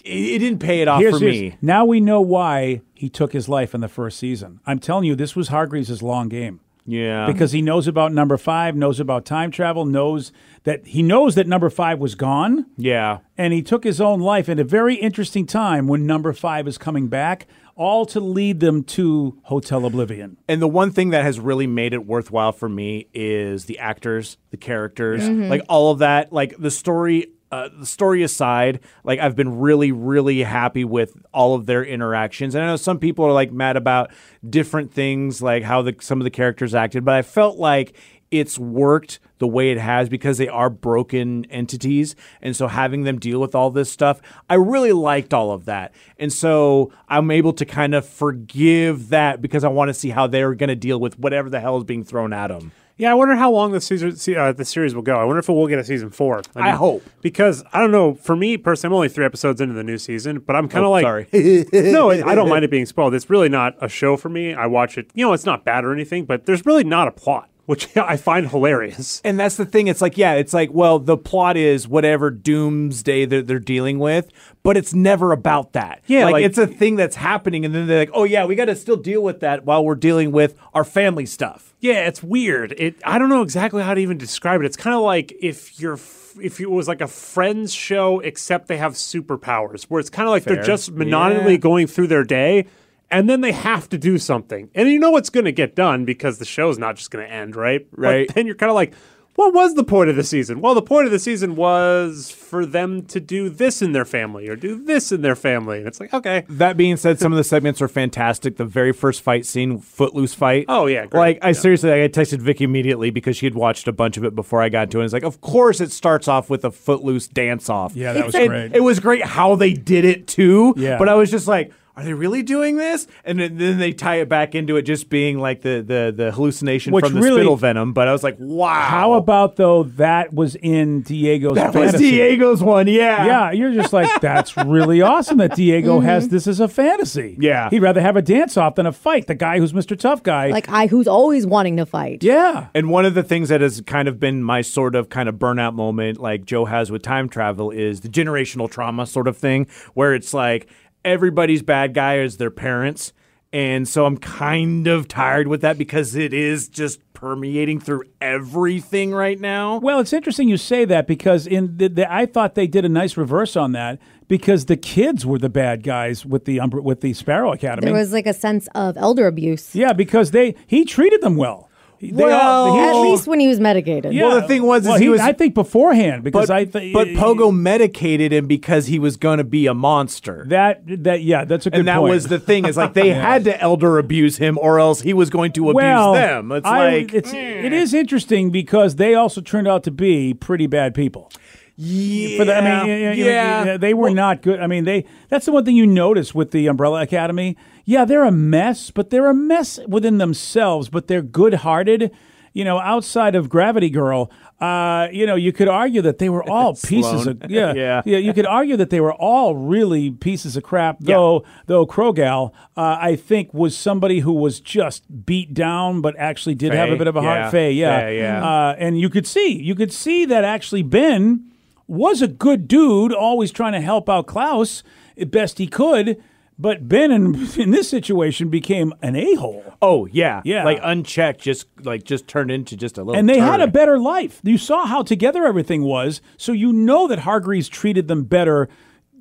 [0.04, 1.58] it, it didn't pay it off Here's- for here's- me.
[1.60, 4.60] Now we know why he took his life in the first season.
[4.66, 6.60] I'm telling you, this was Hargreeves' long game.
[6.88, 7.26] Yeah.
[7.26, 10.30] because he knows about number five, knows about time travel, knows
[10.62, 13.18] that he knows that number five was gone, yeah.
[13.36, 16.78] and he took his own life at a very interesting time when number five is
[16.78, 20.38] coming back, all to lead them to Hotel Oblivion.
[20.48, 24.38] And the one thing that has really made it worthwhile for me is the actors,
[24.50, 25.50] the characters, mm-hmm.
[25.50, 26.32] like all of that.
[26.32, 27.26] Like the story,
[27.56, 32.54] uh, the story aside, like I've been really, really happy with all of their interactions.
[32.54, 34.10] And I know some people are like mad about
[34.48, 37.96] different things, like how the some of the characters acted, but I felt like
[38.30, 43.18] it's worked the way it has because they are broken entities and so having them
[43.18, 47.52] deal with all this stuff i really liked all of that and so i'm able
[47.52, 50.98] to kind of forgive that because i want to see how they're going to deal
[51.00, 53.80] with whatever the hell is being thrown at them Yeah, I wonder how long the
[53.80, 55.16] season, uh, the series will go.
[55.20, 56.40] I wonder if we'll get a season four.
[56.54, 57.02] I hope.
[57.20, 58.14] because I don't know.
[58.14, 60.88] For me personally, I'm only three episodes into the new season, but I'm kind of
[60.88, 61.26] Oh, like, sorry.
[61.92, 63.12] no, I don't mind it being spoiled.
[63.14, 64.54] It's really not a show for me.
[64.54, 65.10] I watch it.
[65.12, 68.16] You know, it's not bad or anything, but there's really not a plot, which I
[68.16, 69.20] find hilarious.
[69.24, 69.86] And that's the thing.
[69.88, 74.30] It's like, yeah, it's like, well, the plot is whatever doomsday that they're dealing with,
[74.62, 76.02] but it's never about that.
[76.06, 78.54] Yeah, like, like- it's a thing that's happening, and then they're like, oh yeah, we
[78.54, 81.74] got to still deal with that while we're dealing with our family stuff.
[81.80, 82.72] Yeah, it's weird.
[82.78, 84.64] It I don't know exactly how to even describe it.
[84.66, 85.98] It's kind of like if you're
[86.40, 90.30] if it was like a Friends show except they have superpowers, where it's kind of
[90.32, 91.56] like they're just monotonously Yeah.
[91.58, 92.66] going through their day,
[93.10, 96.04] and then they have to do something, and you know what's going to get done
[96.04, 97.86] because the show's not just going to end, right?
[97.92, 98.26] Right.
[98.26, 98.94] But then you're kind of like.
[99.34, 100.62] What was the point of the season?
[100.62, 104.48] Well, the point of the season was for them to do this in their family
[104.48, 105.76] or do this in their family.
[105.76, 106.46] And it's like, okay.
[106.48, 108.56] That being said, some of the segments are fantastic.
[108.56, 110.64] The very first fight scene, Footloose fight.
[110.70, 111.20] Oh, yeah, great.
[111.20, 111.52] Like I Yeah.
[111.52, 114.70] seriously, I texted Vicky immediately because she had watched a bunch of it before I
[114.70, 115.00] got to it.
[115.02, 117.94] And it's like, of course, it starts off with a Footloose dance off.
[117.94, 118.74] Yeah, that was And great.
[118.74, 120.72] It was great how they did it too.
[120.78, 120.96] Yeah.
[120.96, 121.72] But I was just like.
[121.96, 123.06] Are they really doing this?
[123.24, 126.30] And then, then they tie it back into it just being like the the, the
[126.30, 127.94] hallucination Which from the really- spittle venom.
[127.94, 128.80] But I was like, wow.
[128.82, 132.10] How about though that was in Diego's that was fantasy?
[132.10, 132.86] Diego's one?
[132.86, 133.24] Yeah.
[133.24, 136.06] Yeah, you're just like that's really awesome that Diego mm-hmm.
[136.06, 137.38] has this as a fantasy.
[137.40, 137.70] Yeah.
[137.70, 139.26] he'd rather have a dance off than a fight.
[139.26, 139.98] The guy who's Mr.
[139.98, 140.48] Tough Guy.
[140.48, 142.22] Like I, who's always wanting to fight.
[142.22, 145.30] yeah, And one of the things that has kind of been my sort of kind
[145.30, 149.36] of burnout moment, like Joe has with time travel, is the generational trauma sort of
[149.36, 150.68] thing, where it's like
[151.06, 153.12] everybody's bad guy is their parents.
[153.52, 159.12] And so I'm kind of tired with that because it is just permeating through everything
[159.12, 159.78] right now.
[159.78, 162.88] Well, it's interesting you say that because in the, the, I thought they did a
[162.90, 167.00] nice reverse on that because the kids were the bad guys with the Umbra- with
[167.00, 167.86] the Sparrow Academy.
[167.86, 169.74] There was like a sense of elder abuse.
[169.74, 171.65] yeah, because they he treated them well.
[172.00, 174.12] They Well, he- At least when he was medicated.
[174.12, 174.24] yeah.
[174.28, 177.08] Well, the thing was well, he was- I think beforehand because But, I th- but
[177.08, 180.44] Pogo medicated him because he was going to be a monster.
[180.48, 182.10] that that yeah that's a good and that point.
[182.10, 185.30] was the thing is like they had to elder abuse him or else he was
[185.30, 186.52] going to abuse well, them.
[186.52, 187.64] It's I- like it's mm.
[187.64, 191.30] it is interesting because they also turned out to be pretty bad people.
[191.78, 193.76] yeah, For the, I mean, you know, you know, yeah.
[193.76, 194.60] they were not good.
[194.60, 197.56] I mean, they that's the one thing you notice with the Umbrella Academy.
[197.86, 200.88] Yeah, they're a mess, but they're a mess within themselves.
[200.88, 202.10] But they're good-hearted.
[202.52, 206.42] You know, outside of Gravity Girl, uh, you know, you could argue that they were
[206.50, 208.02] all pieces of yeah, Yeah.
[208.04, 208.18] yeah.
[208.18, 210.98] You could argue that they were all really pieces of crap.
[211.00, 216.54] Though, though Krogal, uh, I think was somebody who was just beat down, but actually
[216.54, 217.40] did have a bit of a yeah.
[217.42, 217.52] heart.
[217.52, 218.44] Faye, yeah, Faye, yeah.
[218.44, 221.52] Uh, and you could see, you could see that actually Ben
[221.86, 224.82] was a good dude, always trying to help out Klaus
[225.28, 226.22] best he could.
[226.58, 229.74] But Ben, in, in this situation, became an a hole.
[229.82, 230.64] Oh yeah, Yeah.
[230.64, 233.18] Like unchecked, just like just turned into just a little.
[233.18, 234.40] And they had a better life.
[234.42, 238.68] You saw how together everything was, so you know that Hargreeves treated them better.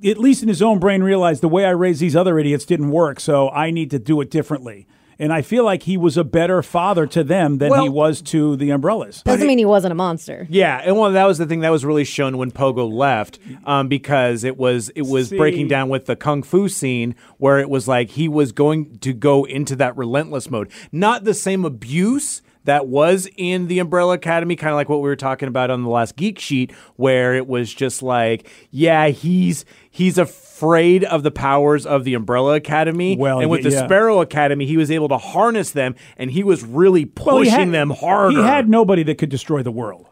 [0.04, 2.92] At least in his own brain, realized the way I raised these other idiots didn't
[2.92, 4.88] work, so I need to do it differently.
[5.18, 8.56] And I feel like he was a better father to them than he was to
[8.56, 9.22] the umbrellas.
[9.24, 10.46] Doesn't mean he wasn't a monster.
[10.50, 13.88] Yeah, and well, that was the thing that was really shown when Pogo left, um,
[13.88, 15.38] because it was it was See.
[15.38, 19.14] breaking down with the kung fu scene where it was like he was going to
[19.14, 24.56] go into that relentless mode, not the same abuse that was in the Umbrella Academy,
[24.56, 27.48] kind of like what we were talking about on the last Geek Sheet, where it
[27.48, 30.18] was just like, yeah, he's he's
[30.56, 33.18] afraid of the powers of the Umbrella Academy.
[33.18, 33.86] Well, and with the yeah.
[33.86, 37.72] Sparrow Academy, he was able to harness them, and he was really Well, pushing had-
[37.72, 38.38] them harder.
[38.38, 40.08] He had nobody that could destroy the world.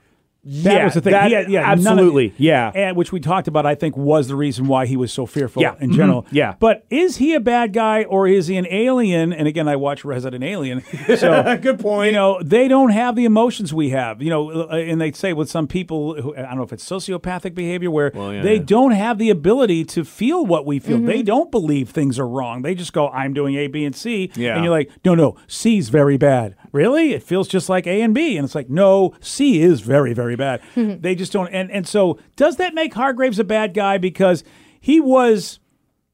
[0.45, 1.11] That Yeah, was the thing.
[1.13, 2.69] that- had- yeah, none of- absolutely, yeah.
[2.75, 3.65] and which we talked about.
[3.65, 6.25] I think was the reason why he was so fearful Yeah, in mhm, general.
[6.31, 6.55] yeah.
[6.59, 9.31] but is he a bad guy or is he an alien?
[9.31, 10.81] And again, I watch Resident Alien,
[11.15, 12.07] so Good point.
[12.07, 14.21] You know, they don't have the emotions we have.
[14.21, 16.87] You know, uh, and they say with some people, who, I don't know if it's
[16.89, 18.63] sociopathic behavior, where yeah, they yeah.
[18.65, 20.97] don't have the ability to feel what we feel.
[20.97, 21.05] Mm-hmm.
[21.07, 22.63] They don't believe things are wrong.
[22.63, 24.55] They just go, "I'm doing A, B, and C," Yeah.
[24.55, 27.13] and you're like, "No, no, C's very bad." Really?
[27.13, 30.32] It feels just like A and B, and it's like, no, C is very, very,
[30.35, 30.61] very bad.
[30.75, 31.01] Mm-hmm.
[31.01, 31.47] they just don't.
[31.53, 34.43] And and so, does that make Hargreeves a bad guy because
[34.79, 35.59] he was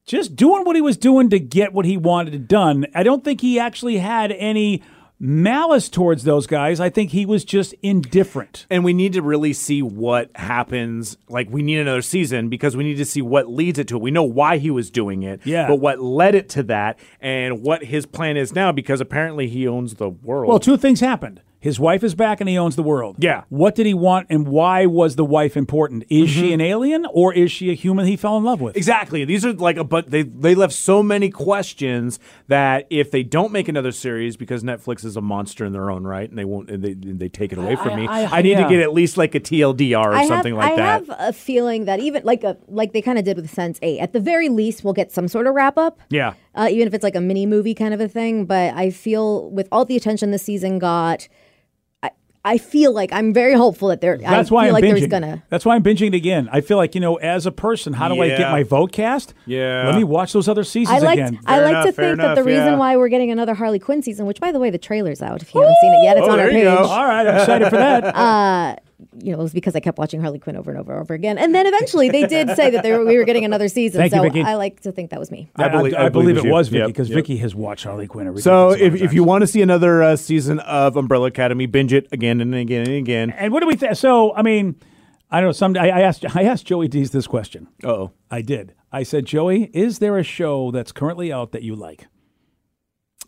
[0.06, 2.86] just doing what he was doing to get what he wanted done?
[2.94, 4.82] I don't think he actually had any
[5.22, 6.80] malice towards those guys.
[6.80, 8.66] I think he was just indifferent.
[8.70, 11.18] and we need to really see what happens.
[11.28, 14.02] Like, we need another season because we need to see what leads it to it.
[14.02, 15.68] We know why he was doing it, Yeah.
[15.68, 19.68] but what led it to that and what his plan is now because apparently he
[19.68, 20.48] owns the world.
[20.48, 21.42] Well, two things happened.
[21.62, 23.16] His wife is back and he owns the world.
[23.18, 23.44] Yeah.
[23.50, 26.04] What did he want and why was the wife important?
[26.08, 28.78] Is she an alien or is she a human he fell in love with?
[28.78, 29.26] Exactly.
[29.26, 32.18] These are like a but they they left so many questions
[32.48, 36.04] that if they don't make another series because Netflix is a monster in their own
[36.04, 38.06] right and they won't and they they take it away from me.
[38.06, 38.62] I- I, I- need yeah.
[38.62, 41.06] to get at least like a TLDR or I something have, like I that.
[41.08, 44.14] have a feeling that even like a like they kind of did with Sense8, at
[44.14, 46.00] the very least, we'll get some sort of wrap up.
[46.08, 46.32] yeah.
[46.54, 48.46] uh, even if it's like a mini movie kind of a thing.
[48.46, 51.28] But I feel with all the attention this season got,
[52.44, 54.16] I, I feel like I'm very hopeful that there.
[54.18, 54.98] That's I why feel I'm like binging.
[54.98, 55.42] there's gonna.
[55.50, 56.48] That's why I'm binging it again.
[56.50, 59.34] I feel like you know, as a person, how do I get my vote cast?
[59.46, 59.84] Yeah.
[59.86, 61.38] Let me watch those other seasons I like again.
[61.46, 63.78] I like enough, to fair think that the enough, reason why we're getting another Harley
[63.78, 65.42] Quinn season, which by the way the trailer's out.
[65.42, 66.78] If you haven't seen it yet, it's Oh, on our there you page.
[66.78, 66.84] go.
[66.84, 68.14] All right, I'm excited for that.
[68.16, 68.76] Uh,
[69.18, 71.14] You know, it was because I kept watching Harley Quinn over and over and over
[71.14, 74.00] again, and then eventually they did say that they were, we were getting another season.
[74.00, 74.42] Thank you, so Vicky.
[74.42, 75.50] I like to think that was me.
[75.56, 77.16] I believe- I, I believe, believe it was Vicky because yep.
[77.16, 78.26] Vicky has watched Harley Quinn.
[78.26, 81.92] a So if, if you want to see another uh, season of Umbrella Academy, binge
[81.92, 83.30] it again and again and again.
[83.30, 83.96] and what do we think?
[83.96, 84.76] So I mean,
[85.30, 85.52] I don't know.
[85.52, 87.68] Some I, I asked I asked Joey D's this question.
[87.84, 88.74] Oh, I did.
[88.92, 92.08] I said, Joey, is there a show that's currently out that you like?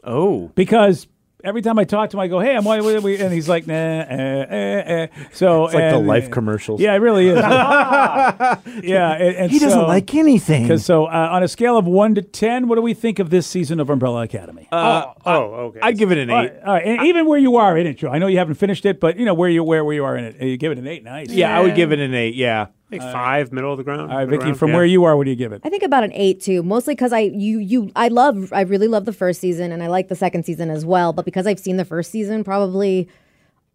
[0.05, 1.07] oh, Because
[1.45, 3.49] every time I talk to him, I go, "Hey, I'm," why- why- why-" and he's
[3.49, 5.07] like, "Nah." Eh, eh, eh.
[5.33, 6.81] So it's like the life commercials.
[6.81, 7.37] Yeah, it really is.
[8.83, 10.63] yeah, and, and he doesn't so- like anything.
[10.63, 13.31] Because so uh, on a scale of one to ten, what do we think of
[13.31, 14.69] this season of Umbrella Academy?
[14.73, 15.81] Uh, oh, okay.
[15.83, 16.35] I'd give it an eight.
[16.35, 18.11] right, all right, and even where you are in it, Joe.
[18.11, 20.17] I know you haven't finished it, but you know where you where where you are
[20.17, 20.41] in it.
[20.43, 21.05] You give it an eight.
[21.05, 21.31] Nice.
[21.31, 22.35] Yeah, I would give it an eight.
[22.35, 22.67] Yeah.
[22.93, 24.03] Like uh, five, middle of the ground.
[24.13, 24.77] All right, middle Vicky, ground, from yeah.
[24.77, 25.63] where you are, what do you give it?
[25.65, 28.89] I think about an eight too, mostly because I you you I love I really
[28.89, 31.13] love the first season and I like the second season as well.
[31.13, 33.09] But because I've seen the first season probably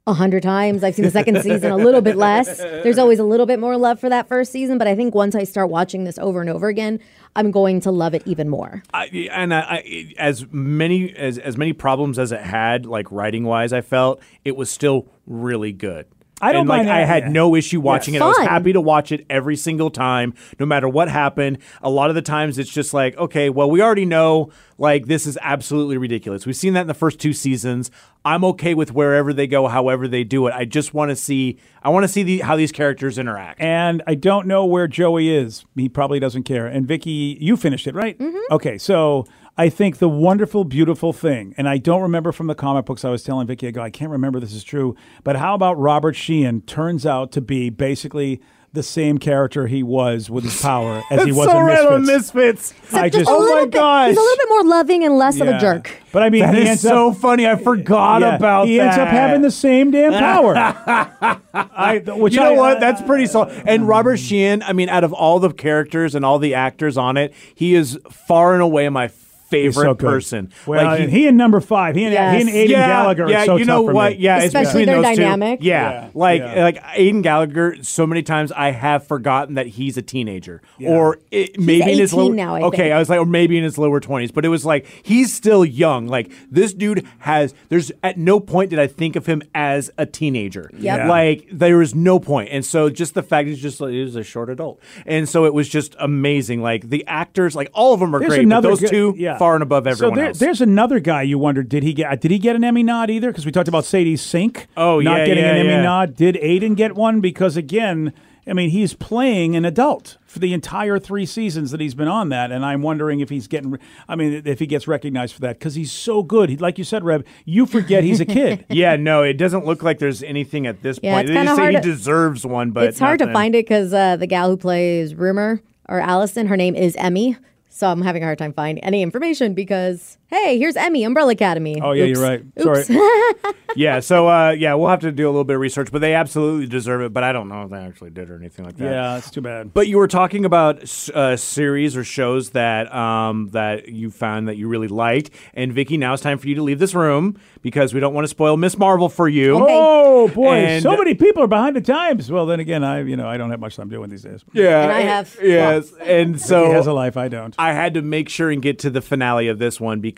[0.06, 2.60] a hundred times, I've seen the second season a little bit less.
[2.60, 5.36] There's always a little bit more love for that first season, but I think once
[5.36, 7.01] I start watching this over and over again,
[7.36, 8.84] I'm going to love it even more.
[8.93, 13.43] I, and I, I, as many as as many problems as it had, like writing
[13.43, 16.06] wise, I felt it was still really good.
[16.41, 17.30] I don't and, like I had yeah.
[17.30, 18.21] no issue watching it.
[18.21, 21.58] I was happy to watch it every single time, no matter what happened.
[21.82, 25.26] A lot of the times, it's just like, okay, well, we already know, like this
[25.26, 26.45] is absolutely ridiculous.
[26.45, 27.89] We've seen that in the first two seasons.
[28.23, 30.54] I'm okay with wherever they go, however they do it.
[30.54, 31.58] I just want to see.
[31.82, 33.62] I want to see the, how these characters interact.
[33.62, 35.65] and I don't know where Joey is.
[35.76, 36.67] He probably doesn't care.
[36.67, 38.17] And Vicky, you finished it, right?
[38.17, 38.54] Mm-hmm.
[38.54, 39.26] Okay, so
[39.60, 43.04] I think the wonderful, beautiful thing, and I don't remember from the comic books.
[43.04, 45.80] I was telling Vicky, I go, I can't remember this is true, but how about
[45.80, 48.39] Robert Sheehan turns out to be basically
[48.74, 51.91] the same character he was with his power as he was so in right Misfits.
[51.91, 52.74] on Misfits.
[52.93, 54.08] I just, a oh little my bit, gosh.
[54.10, 55.58] he's a little bit more loving and less of Yeah.
[55.58, 55.91] a jerk.
[56.12, 57.48] But I mean, That he is ends so up, funny.
[57.48, 58.88] I forgot yeah, about he that.
[58.88, 60.54] ends up having the same damn power.
[61.54, 62.80] I, which you know I- what?
[62.80, 63.63] That's pretty solid.
[63.65, 67.17] And Robert Sheehan, I mean, out of all the characters and all the actors on
[67.17, 70.51] it, he is far and away my He's favorite so person.
[70.65, 73.29] Well, Like, and he and number five, he and, he and Aidan yeah, Gallagher.
[73.29, 74.19] Yeah, are so you know tough what?
[74.19, 75.60] Yeah, Especially between their those dynamic.
[75.60, 75.65] two.
[75.67, 76.63] Yeah, Yeah, like yeah.
[76.63, 77.83] like Aidan Gallagher.
[77.83, 82.13] So many times I have forgotten that he's a teenager, or it, maybe in his
[82.13, 82.33] 18 lower.
[82.36, 82.93] now, I okay, think.
[82.93, 85.63] I was like, or maybe in his lower twenties, but it was like he's still
[85.65, 86.07] young.
[86.07, 87.53] Like this dude has.
[87.69, 90.69] There's at no point did I think of him as a teenager.
[90.73, 90.81] Yep.
[90.83, 91.07] Yeah.
[91.10, 94.15] Like there was no point, and so just the fact he's just like, he was
[94.15, 96.62] a short adult, and so it was just amazing.
[96.62, 99.37] Like the actors, like all of them are There's great, but those good- two yeah.
[99.39, 100.39] Far and above everyone so there, else.
[100.39, 103.30] there's another guy you wondered did he get did he get an Emmy nod either?
[103.30, 104.67] Because we talked about Sadie Sink.
[104.78, 106.15] Oh, not yeah, getting yeah, an Emmy nod.
[106.15, 107.21] Did Aidan get one?
[107.21, 108.13] Because again.
[108.50, 112.30] I mean, he's playing an adult for the entire three seasons that he's been on
[112.30, 113.78] that, and I'm wondering if he's getting.
[114.08, 116.50] I mean, if he gets recognized for that because he's so good.
[116.50, 118.63] He, like you said, Rev, you forget he's a kid.
[118.69, 121.28] Yeah, no, it doesn't look like there's anything at this Yeah, point.
[121.30, 123.93] it's They just say he to- deserves one, but it's hard to find it because
[123.93, 127.36] uh, the gal who plays Rumor or Allison, her name is Emmy.
[127.69, 131.80] So I'm having a hard time finding any information because hey, here's Emmy, Umbrella Academy.
[131.82, 132.20] Oh yeah, Oops.
[132.20, 132.44] you're right.
[132.66, 132.88] Oops.
[132.88, 133.54] Sorry.
[133.76, 136.16] Yeah, so uh, yeah, we'll have to do a little bit of research, but they
[136.16, 137.13] absolutely deserve it.
[137.13, 138.86] But I don't know if they actually did or anything like that.
[138.86, 139.72] yeah, it's too bad.
[139.72, 140.82] But you were talking about
[141.13, 145.96] uh, series or shows that um, that you found that you really liked, and Vicky,
[145.96, 148.58] now it's time for you to leave this room because we don't want to spoil
[148.58, 149.60] Miss Marvel for you.
[149.62, 152.32] Oh boy, And- so many people are behind the times.
[152.32, 154.44] Well, then again, I you know I don't have much time doing these days.
[154.54, 157.16] Yeah, And I have- yes, and so he has a life.
[157.16, 157.54] I don't.
[157.60, 160.16] I had to make sure and get to the finale of this one because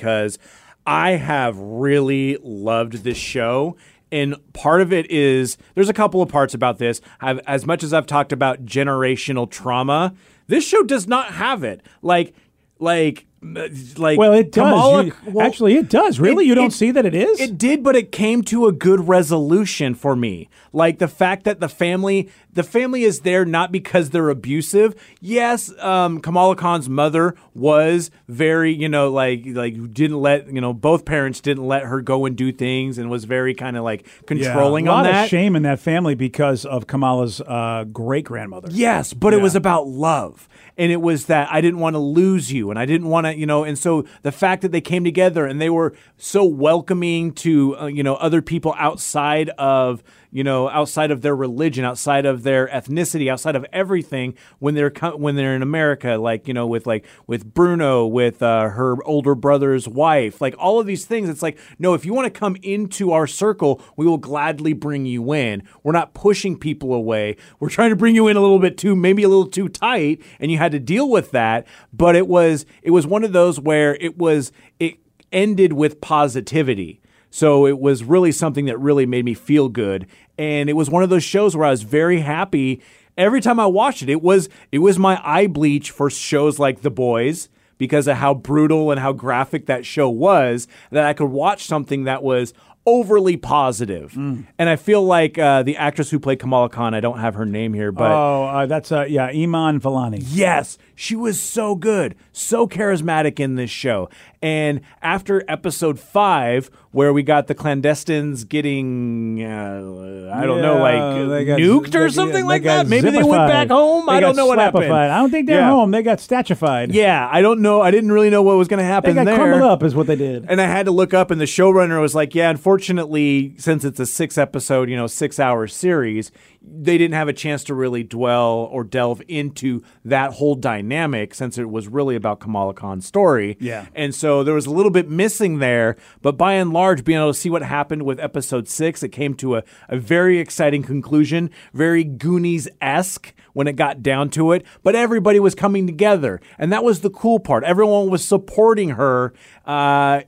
[0.85, 3.77] I have really loved this show.
[4.11, 6.99] And part of it is there's a couple of parts about this.
[7.21, 10.15] I've, as much as I've talked about generational trauma,
[10.47, 11.81] this show does not have it.
[12.01, 12.33] Like,
[12.79, 14.17] like, like.
[14.19, 14.63] well, it does.
[14.73, 16.19] Kamala- You- well, actually, it does.
[16.19, 17.39] Really, it- you don't it- see that it is.
[17.39, 20.49] it did, but it came to a good resolution for me.
[20.73, 24.93] Like the fact that the family, the family is there not because they're abusive.
[25.21, 30.73] Yes, um, Kamala Khan's mother was very, you know, like like didn't let you know
[30.73, 34.05] both parents didn't let her go and do things and was very kind of like
[34.27, 35.23] controlling yeah, a lot on that.
[35.25, 38.67] of shame in that family because of Kamala's uh, great grandmother.
[38.71, 40.47] Yes, but it was about love.
[40.79, 43.35] And it was that I didn't want to lose you and I didn't want to,
[43.35, 47.33] you know, and so the fact that they came together and they were so welcoming
[47.33, 52.25] to, uh, you know, other people outside of, you know, outside of their religion, outside
[52.25, 56.67] of their ethnicity, outside of everything when they're when they're in America, like, you know,
[56.67, 61.29] with like with Bruno, with uh, her older brother's wife, like all of these things.
[61.29, 65.05] It's like, no, if you want to come into our circle, we will gladly bring
[65.05, 65.63] you in.
[65.83, 67.37] We're not pushing people away.
[67.59, 70.21] We're trying to bring you in a little bit too, maybe a little too tight,
[70.39, 71.65] and you had to deal with that.
[71.91, 74.99] But it was it was one of those where it was it
[75.31, 77.01] ended with positivity.
[77.29, 80.07] So it was really something that really made me feel good.
[80.37, 82.81] And it was one of those shows where I was very happy
[83.17, 84.09] every time I watched it.
[84.09, 88.33] It was it was my eye bleach for shows like The Boys because of how
[88.33, 92.53] brutal and how graphic that show was that I could watch something that was
[92.85, 94.13] overly positive.
[94.13, 94.47] Mm.
[94.57, 97.45] And I feel like uh, the actress who played Kamala Khan, I don't have her
[97.45, 100.23] name here, but oh, uh, that's uh, yeah, Iman Vellani.
[100.25, 104.09] Yes, she was so good, so charismatic in this show.
[104.41, 111.13] And after episode five, where we got the clandestines getting, uh, I don't know, Yeah,
[111.27, 112.87] they like nuked or something like that.
[112.87, 114.07] Maybe they went back home.
[114.07, 114.91] They I don't know what happened.
[114.91, 115.69] I don't think they're Yeah.
[115.69, 115.91] home.
[115.91, 116.93] They got statuified.
[116.93, 117.81] Yeah, I don't know.
[117.81, 119.11] I didn't really know what was going to happen.
[119.11, 119.35] they got there.
[119.35, 120.45] crumbled up, is what they did.
[120.49, 123.99] And I had to look up, and the showrunner was like, "Yeah, unfortunately, since it's
[123.99, 128.03] a six episode, you know, six hour series, they didn't have a chance to really
[128.03, 133.57] dwell or delve into that whole dynamic since it was really about Kamala Khan's story.
[133.59, 133.85] Yeah.
[133.95, 135.95] and so there was a little bit missing there.
[136.21, 139.33] But by and large, being able to see what happened with episode six, it came
[139.35, 144.63] to a, a very exciting conclusion, very Goonies esque." When it got down to it,
[144.83, 147.63] but everybody was coming together, and that was the cool part.
[147.63, 149.33] Everyone was supporting her,
[149.65, 150.21] uh,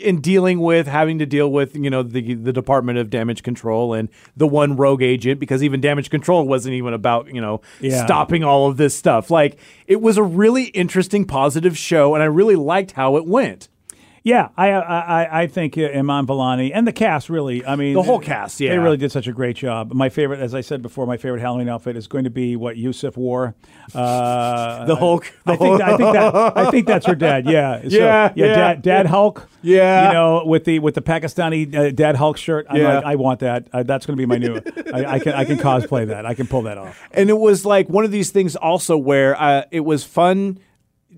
[0.00, 3.94] in dealing with having to deal with you know the the Department of Damage Control
[3.94, 8.04] and the one rogue agent because even Damage Control wasn't even about you know Yeah.
[8.04, 9.30] stopping all of this stuff.
[9.30, 13.68] Like it was a really interesting, positive show, and I really liked how it went.
[14.22, 17.64] Yeah, I I I- I think uh, Iman Vellani and the cast really.
[17.64, 18.70] I mean, The whole cast, yeah.
[18.70, 19.92] they really did such a great job.
[19.94, 22.76] My favorite, as I said before, my favorite Halloween outfit is going to be what
[22.76, 23.54] Yusuf wore.
[23.94, 25.32] Uh, The Hulk.
[25.46, 27.46] I think I think that I think that's her dad.
[27.48, 28.54] Yeah, So, Yeah, yeah, yeah.
[28.54, 29.48] Dad, dad Hulk.
[29.62, 30.08] Yeah.
[30.08, 32.66] you know, with the with the Pakistani uh, Dad Hulk shirt.
[32.68, 32.96] I'm Yeah.
[32.96, 33.68] like, I want that.
[33.72, 34.60] Uh, that's going to be my new.
[34.92, 36.26] I, I can I can cosplay that.
[36.26, 37.00] I can pull that off.
[37.12, 40.58] and it was like one of these things also where uh, it was fun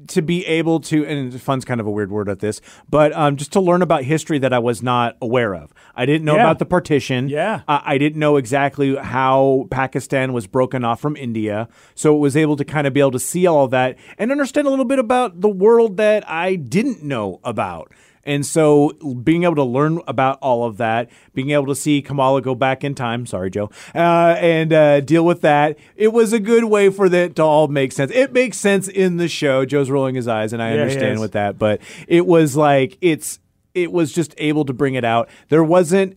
[0.08, 3.36] to be able to and fun's kind of a weird word at this but um,
[3.36, 6.42] just to learn about history that i was not aware of i didn't know Yeah.
[6.44, 7.60] about the partition Yeah.
[7.68, 12.36] uh, i didn't know exactly how pakistan was broken off from india so it was
[12.36, 14.98] able to kind of be able to see all that and understand a little bit
[14.98, 17.92] about the world that i didn't know about
[18.24, 18.90] and so
[19.22, 22.84] being able to learn about all of that, being able to see Kamala go back
[22.84, 26.88] in time, sorry, Joe, uh, and uh, deal with that, it was a good way
[26.90, 28.10] for that to all make sense.
[28.12, 29.64] It makes sense in the show.
[29.64, 33.38] Joe's rolling his eyes, and I Yeah, understand with that, but it was like, it's,
[33.74, 35.28] it was just able to bring it out.
[35.48, 36.16] There wasn't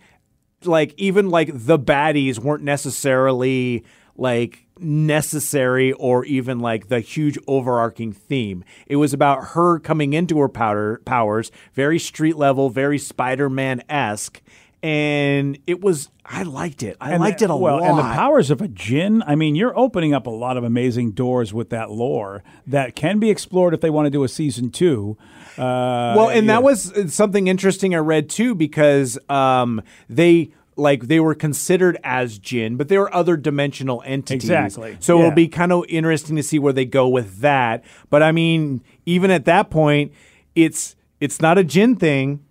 [0.64, 3.84] like, even like the baddies weren't necessarily
[4.18, 8.64] like necessary or even like the huge overarching theme.
[8.88, 14.42] It was about her coming into her powder powers, very street level, very Spider-Man esque.
[14.84, 16.98] and it was I liked it.
[17.00, 17.90] I And liked the- it a well, lot.
[17.90, 21.12] And the powers of a djinn, I mean, you're opening up a lot of amazing
[21.12, 24.70] doors with that lore that can be explored if they want to do a season
[24.72, 25.18] two.
[25.58, 26.54] Uh, well, and yeah.
[26.54, 32.38] that was something interesting I read too because um, they like they were considered as
[32.38, 34.44] jinn, but they were other dimensional entities.
[34.44, 34.98] Exactly.
[35.00, 35.26] So Yeah.
[35.26, 37.84] it'll be kind of interesting to see where they go with that.
[38.10, 40.12] But I mean, even at that point,
[40.54, 42.42] it's it's not a jinn thing.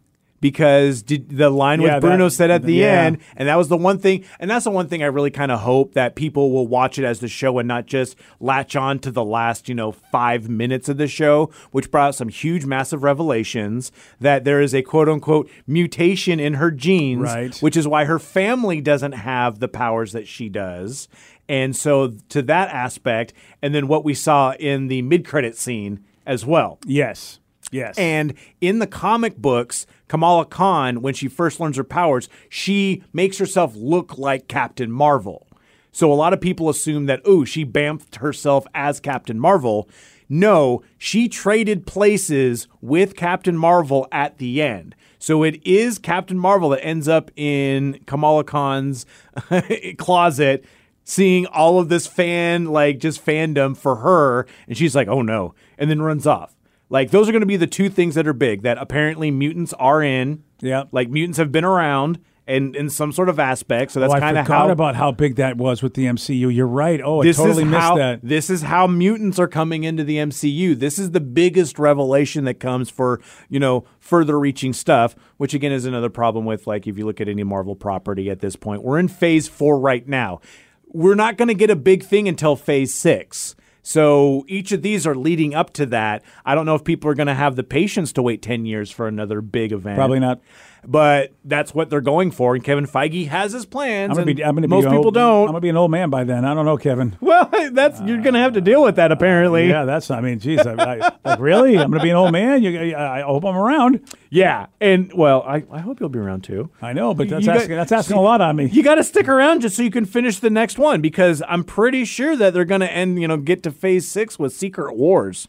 [0.44, 3.04] Because did, the line Yeah, with Bruno that- said at the yeah.
[3.04, 5.50] end, and that was the one thing, and that's the one thing I really kind
[5.50, 8.98] of hope that people will watch it as the show and not just latch on
[8.98, 12.66] to the last, you know, five minutes of the show, which brought out some huge,
[12.66, 13.90] massive revelations
[14.20, 17.58] that there is a quote unquote mutation in her genes, Right.
[17.60, 21.08] which is why her family doesn't have the powers that she does.
[21.48, 23.32] And so, to that aspect,
[23.62, 26.78] and then what we saw in the mid credit scene as well.
[26.84, 27.40] Yes.
[27.74, 27.98] Yes.
[27.98, 33.38] And in the comic books, Kamala Khan, when she first learns her powers, she makes
[33.38, 35.48] herself look like Captain Marvel.
[35.90, 39.88] So a lot of people assume that, oh, she bamfed herself as Captain Marvel.
[40.28, 44.94] No, she traded places with Captain Marvel at the end.
[45.18, 49.04] So it is Captain Marvel that ends up in Kamala Khan's
[49.98, 50.64] closet
[51.02, 55.54] seeing all of this fan like just fandom for her and she's like, "Oh no."
[55.76, 56.53] And then runs off.
[56.88, 59.72] Like those are going to be the two things that are big that apparently mutants
[59.74, 60.44] are in.
[60.60, 60.88] Yep.
[60.92, 63.92] Like mutants have been around and in some sort of aspect.
[63.92, 66.54] So that's oh, kind of how about how big that was with the MCU.
[66.54, 67.00] You're right.
[67.02, 68.20] Oh, I totally is missed how that.
[68.22, 70.78] this is how mutants are coming into the MCU.
[70.78, 75.72] This is the biggest revelation that comes for you know further reaching stuff, which again
[75.72, 78.82] is another problem with like if you look at any Marvel property at this point.
[78.82, 80.40] We're in Phase Four right now.
[80.86, 83.56] We're not going to get a big thing until Phase Six.
[83.86, 86.24] So each of these are leading up to that.
[86.44, 88.90] I don't know if people are going to have the patience to wait 10 years
[88.90, 89.96] for another big event.
[89.96, 90.40] Probably not.
[90.86, 92.54] But that's what they're going for.
[92.54, 94.10] And Kevin Feige has his plans.
[94.10, 94.44] I'm gonna be.
[94.44, 95.42] I'm gonna most people old, don't.
[95.42, 96.44] I'm gonna be an old man by then.
[96.44, 97.16] I don't know, Kevin.
[97.20, 99.68] Well, that's you're gonna have to deal with that apparently.
[99.68, 100.10] Yeah, that's.
[100.10, 102.62] I mean, geez, I, I, like really, I'm gonna be an old man.
[102.62, 104.00] You, I, I hope I'm around.
[104.30, 106.70] Yeah, and well, I, I hope you'll be around too.
[106.82, 108.66] I know, but that's You got- That's asking a lot on me.
[108.66, 111.62] You got to stick around just so you can finish the next one because I'm
[111.64, 115.48] pretty sure that they're gonna end, you know, get to Phase Six with Secret Wars.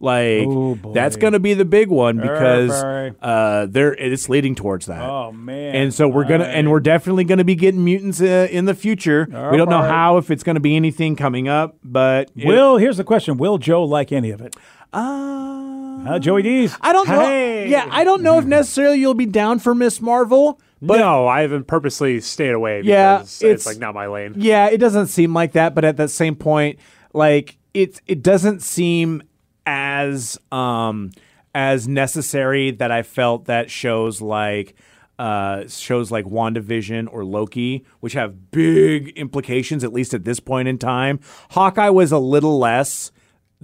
[0.00, 2.70] Like Oh, that's gonna be the big one because
[3.22, 5.00] uh, they're it's leading towards that.
[5.02, 5.74] Oh man!
[5.76, 9.26] And so we're gonna, and we're definitely gonna be getting mutants uh, in the future.
[9.30, 12.96] we don't know how if it's gonna be anything coming up, but it- Will here's
[12.98, 14.54] the question: Will Joe like any of it?
[14.92, 16.76] uh, Uh, Joey D's.
[16.82, 17.20] I don't know.
[17.20, 17.68] Hey.
[17.68, 20.60] Yeah, I don't know if necessarily you'll be down for Miss Marvel.
[20.82, 24.34] But no, I haven't purposely stayed away because Yeah, it's, it's- like not my lane.
[24.36, 26.78] Yeah, it doesn't seem like that, but at that same point,
[27.14, 29.22] like it it doesn't seem
[29.66, 31.10] as um
[31.54, 34.74] as necessary that I felt that shows like
[35.18, 40.68] uh shows like WandaVision or Loki, which have big implications at least at this point
[40.68, 41.20] in time.
[41.50, 43.12] Hawkeye was a little less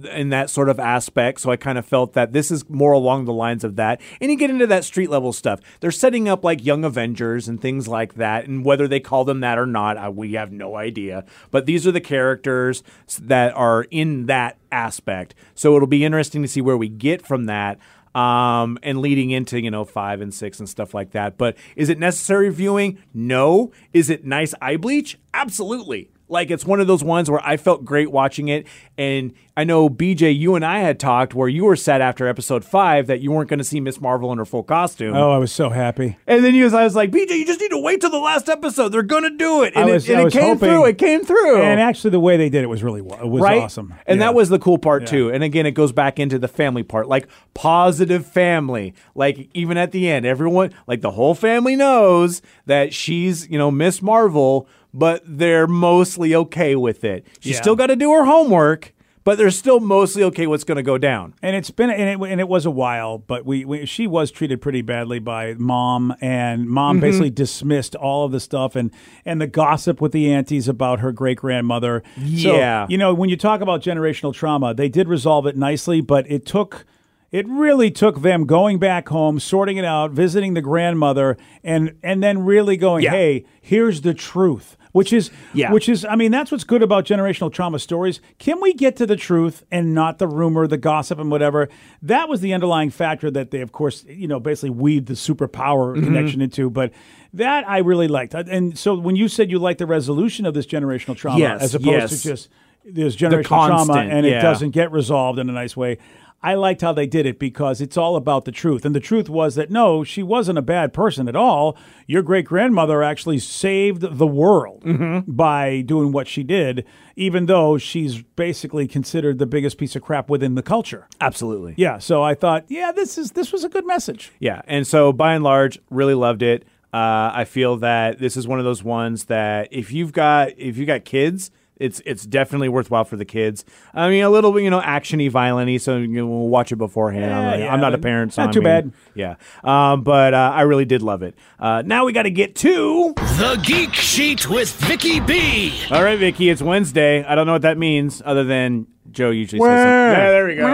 [0.05, 1.41] in that sort of aspect.
[1.41, 4.01] So I kind of felt that this is more along the lines of that.
[4.19, 5.59] And you get into that street level stuff.
[5.79, 8.47] They're setting up like Young Avengers and things like that.
[8.47, 11.25] And whether they call them that or not, uh, we have no idea.
[11.49, 12.83] But these are the characters
[13.21, 15.35] that are in that aspect.
[15.55, 17.79] So it'll be interesting to see where we get from that.
[18.13, 21.37] Um, and leading into, you know, five and six and stuff like that.
[21.37, 22.97] But is it necessary viewing?
[23.13, 23.71] No.
[23.93, 25.17] Is it nice eye bleach?
[25.33, 26.09] Absolutely.
[26.31, 28.65] Like it's one of those ones where I felt great watching it,
[28.97, 32.63] and I know BJ, you and I had talked where you were sad after episode
[32.63, 35.15] five that you weren't going to see Miss Marvel in her full costume.
[35.15, 36.17] Oh, I was so happy.
[36.25, 38.17] And then you was, I was like, BJ, you just need to wait till the
[38.17, 38.89] last episode.
[38.89, 40.85] They're going to do it, and I was- it, and I it came hoping- through.
[40.85, 41.61] It came through.
[41.61, 43.61] And actually, the way they did it was really it was right?
[43.61, 43.93] awesome.
[44.07, 44.27] And Yeah.
[44.27, 45.29] that was the cool part too.
[45.31, 48.93] And again, it goes back into the family part, like positive family.
[49.15, 53.69] Like even at the end, everyone, like the whole family knows that she's, you know,
[53.71, 57.25] Miss Marvel, but they're mostly okay with it.
[57.39, 57.61] She's Yeah.
[57.61, 60.97] still got to do her homework, but they're still mostly okay what's going to go
[60.97, 61.35] down.
[61.43, 64.31] And it's been and it, and it was a while, but we, we she was
[64.31, 67.01] treated pretty badly by mom, and mom Mm-hmm.
[67.01, 68.89] basically dismissed all of the stuff and
[69.23, 72.01] and the gossip with the aunties about her great grandmother.
[72.17, 72.85] Yeah.
[72.85, 76.29] so, you know when you talk about generational trauma, they did resolve it nicely, but
[76.29, 76.85] it took.
[77.31, 82.21] It really took them going back home, sorting it out, visiting the grandmother, and and
[82.21, 83.11] then really going, Yeah.
[83.11, 85.71] "Hey, here's the truth." Which is, Yeah.
[85.71, 88.19] which is, I mean, that's what's good about generational trauma stories.
[88.39, 91.69] Can we get to the truth and not the rumor, the gossip, and whatever?
[92.01, 95.95] That was the underlying factor that they, of course, you know, basically weaved the superpower
[95.95, 96.03] Mm-hmm.
[96.03, 96.69] connection into.
[96.69, 96.91] But
[97.33, 98.33] that I really liked.
[98.33, 101.75] And so when you said you liked the resolution of this generational trauma, Yes, as
[101.75, 102.21] opposed yes.
[102.21, 102.49] to just
[102.83, 105.99] there's generational trauma constant, and it doesn't get resolved in a nice way.
[106.43, 108.83] I liked how they did it because it's all about the truth.
[108.83, 111.77] And the truth was that no, she wasn't a bad person at all.
[112.07, 114.83] Your great grandmother actually saved the world
[115.27, 116.85] by doing what she did,
[117.15, 121.07] even though she's basically considered the biggest piece of crap within the culture.
[121.19, 121.75] Absolutely.
[121.77, 124.31] Yeah, so I thought, yeah, this is this was a good message.
[124.39, 126.65] Yeah, and so by and large, really loved it.
[126.93, 130.77] Uh, I feel that this is one of those ones that if you've got if
[130.77, 131.51] you got kids,
[131.81, 133.65] it's it's definitely worthwhile for the kids.
[133.93, 137.25] I mean, a little you know, actiony, violenty, so you know, we'll watch it beforehand.
[137.25, 138.93] Yeah, I'm, like- yeah, I'm not a parent, so not I too mean, bad.
[139.15, 141.35] Yeah, um, but uh, I really did love it.
[141.59, 143.13] Uh, now we got to get to.
[143.15, 145.73] The Geek Sheet with Vicky B.
[145.89, 147.23] All right, Vicky, it's Wednesday.
[147.23, 149.67] I don't know what that means, other than Joe usually says Wah.
[149.67, 149.83] something.
[149.85, 150.67] Yeah, there we go.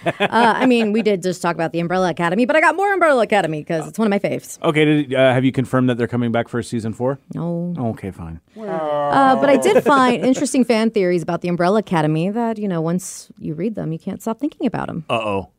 [0.20, 2.92] uh, I mean, we did just talk about the Umbrella Academy, but I got more
[2.92, 4.60] Umbrella Academy because it's one of my faves.
[4.62, 7.18] Okay, did, uh, have you confirmed that they're coming back for season four?
[7.34, 7.74] No.
[7.78, 8.40] Okay, fine.
[8.56, 12.80] Uh, but I did find interesting fan theories about the Umbrella Academy that, you know,
[12.80, 15.04] once you read them, you can't stop thinking about them.
[15.08, 15.50] Uh oh.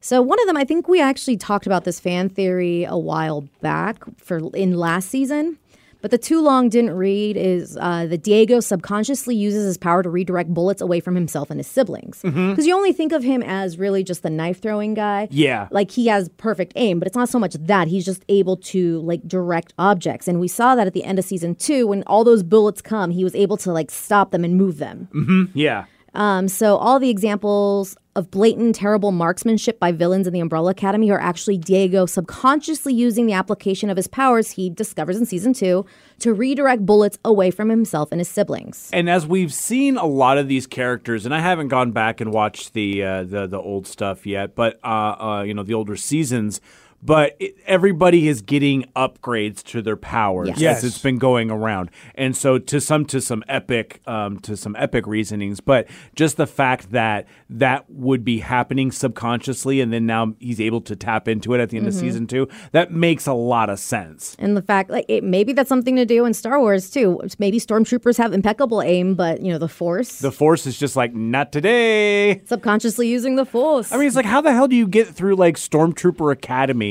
[0.00, 3.48] So one of them, I think we actually talked about this fan theory a while
[3.60, 5.58] back for in last season.
[6.02, 10.10] But the too long didn't read is uh, that Diego subconsciously uses his power to
[10.10, 12.20] redirect bullets away from himself and his siblings.
[12.22, 15.28] Because you only think of him as really just the knife throwing guy.
[15.30, 15.68] Yeah.
[15.70, 17.88] Like he has perfect aim, but it's not so much that.
[17.88, 20.28] He's just able to like direct objects.
[20.28, 23.10] And we saw that at the end of season two when all those bullets come,
[23.10, 25.50] he was able to like stop them and move them.
[25.54, 25.86] Yeah.
[26.14, 31.10] Um, so all the examples of blatant, terrible marksmanship by villains in the Umbrella Academy
[31.10, 35.84] are actually Diego subconsciously using the application of his powers he discovers in season two
[36.18, 38.90] to redirect bullets away from himself and his siblings.
[38.92, 42.32] And as we've seen a lot of these characters, and I haven't gone back and
[42.32, 45.96] watched the uh, the the old stuff yet, but uh, uh, you know the older
[45.96, 46.60] seasons.
[47.02, 50.60] But it, everybody is getting upgrades to their powers Yes.
[50.60, 50.78] Yes.
[50.78, 54.74] as it's been going around, and so to some to some epic um, to some
[54.76, 55.60] epic reasonings.
[55.60, 60.80] But just the fact that that would be happening subconsciously, and then now he's able
[60.82, 63.78] to tap into it at the end of season two, that makes a lot of
[63.78, 64.36] sense.
[64.38, 67.20] And the fact, like, it, maybe that's something to do in Star Wars too.
[67.38, 71.14] Maybe stormtroopers have impeccable aim, but you know, the Force The Force is just like
[71.14, 72.42] not today.
[72.46, 73.92] subconsciously using the Force.
[73.92, 76.85] I mean, it's like, how the hell do you get through like Stormtrooper Academy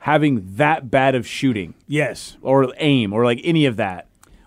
[0.00, 2.36] having that bad of shooting Yes.
[2.42, 4.06] or aim or like any of that?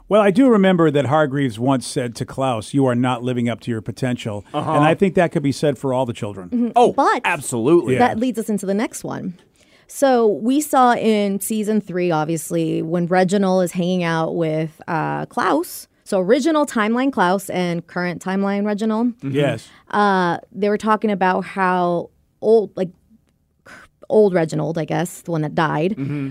[0.10, 3.60] Well, I do remember that Hargreeves once said to Klaus, "You are not living up
[3.62, 6.72] to your potential," and I think that could be said for all the children.
[6.76, 7.96] Oh, But- absolutely.
[7.96, 9.36] That leads us into the next one.
[9.88, 15.88] So we saw in season three, obviously, when Reginald is hanging out with uh, Klaus.
[16.04, 19.14] So original timeline Klaus and current timeline Reginald.
[19.24, 19.70] Yes.
[19.92, 22.10] Uh, They were talking about how
[22.42, 22.90] old, like
[24.10, 26.30] old Reginald, I guess, the one that died, mm-hmm.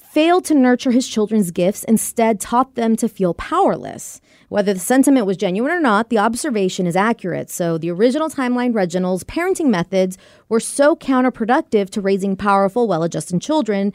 [0.00, 4.20] failed to nurture his children's gifts, instead taught them to feel powerless.
[4.48, 7.50] Whether the sentiment was genuine or not, the observation is accurate.
[7.50, 10.18] So the original timeline Reginald's parenting methods
[10.48, 13.92] were so counterproductive to raising powerful, well-adjusted children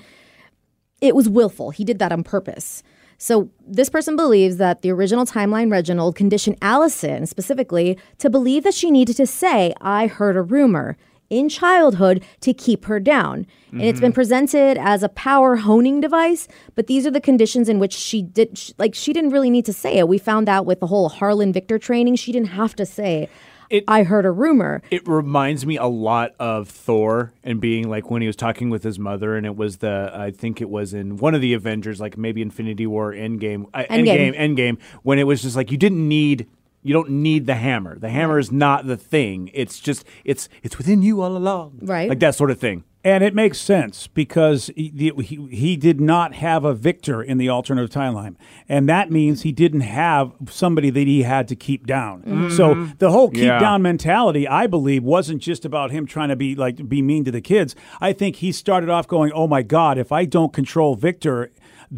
[1.01, 1.71] it was willful.
[1.71, 2.83] He did that on purpose.
[3.17, 8.73] So this person believes that the original timeline Reginald conditioned Allison specifically to believe that
[8.73, 10.97] she needed to say, I heard a rumor
[11.29, 13.45] in childhood to keep her down.
[13.71, 17.77] And it's been presented as a power honing device, but these are the conditions in
[17.77, 20.07] which she did sh- like she didn't really need to say it.
[20.07, 23.27] We found out with the whole Harlan Victor training, she didn't have to say
[23.69, 24.81] It- I heard a rumor.
[24.91, 28.83] It reminds me a lot of Thor and being like when he was talking with
[28.83, 31.99] his mother, and it was the I think it was in one of the Avengers,
[31.99, 34.33] like maybe Infinity War, Endgame, uh, Endgame.
[34.35, 36.47] Endgame, Endgame, when it was just like you didn't need.
[36.85, 37.97] You don't need the hammer.
[37.97, 39.49] The hammer is not the thing.
[39.53, 41.79] It's just it's it's within you all along.
[41.81, 42.07] Right.
[42.07, 42.83] Like that sort of thing.
[43.03, 47.49] And it makes sense because he, he, he did not have a victor in the
[47.49, 48.35] alternative timeline.
[48.67, 52.23] And that means he didn't have somebody that he had to keep down.
[52.23, 52.49] Mm-hmm.
[52.49, 53.59] So the whole keep Yeah.
[53.59, 57.31] down mentality, I believe, wasn't just about him trying to be like be mean to
[57.31, 57.75] the kids.
[58.01, 61.51] I think he started off going, "Oh my God, if I don't control Victor."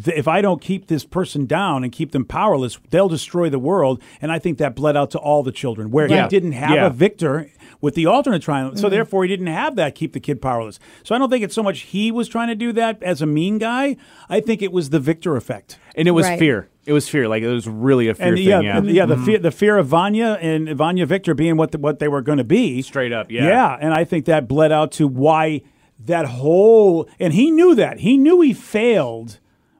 [0.04, 3.58] Th- If I don't keep this person down and keep them powerless, they'll destroy the
[3.58, 4.02] world.
[4.20, 6.24] And I think that bled out to all the children, where Yeah.
[6.24, 6.86] he didn't have Yeah.
[6.86, 8.76] a victor with the alternate triangle.
[8.76, 8.90] So mm-hmm.
[8.94, 10.80] therefore, he didn't have that keep the kid powerless.
[11.04, 13.26] So I don't think it's so much he was trying to do that as a
[13.26, 13.96] mean guy.
[14.28, 15.78] I think it was the victor effect.
[15.94, 16.38] And it was Right.
[16.38, 16.68] fear.
[16.86, 17.28] It was fear.
[17.28, 18.46] Like it was really a fear And thing.
[18.46, 18.80] yeah, Yeah.
[18.82, 19.24] yeah, the mm-hmm.
[19.24, 22.38] fear, the fear of Vanya and Vanya Victor being what the, what they were going
[22.38, 22.80] to be.
[22.82, 23.44] Straight up, yeah.
[23.46, 25.60] Yeah, and I think that bled out to why
[26.06, 29.38] that whole and he knew that he knew he failed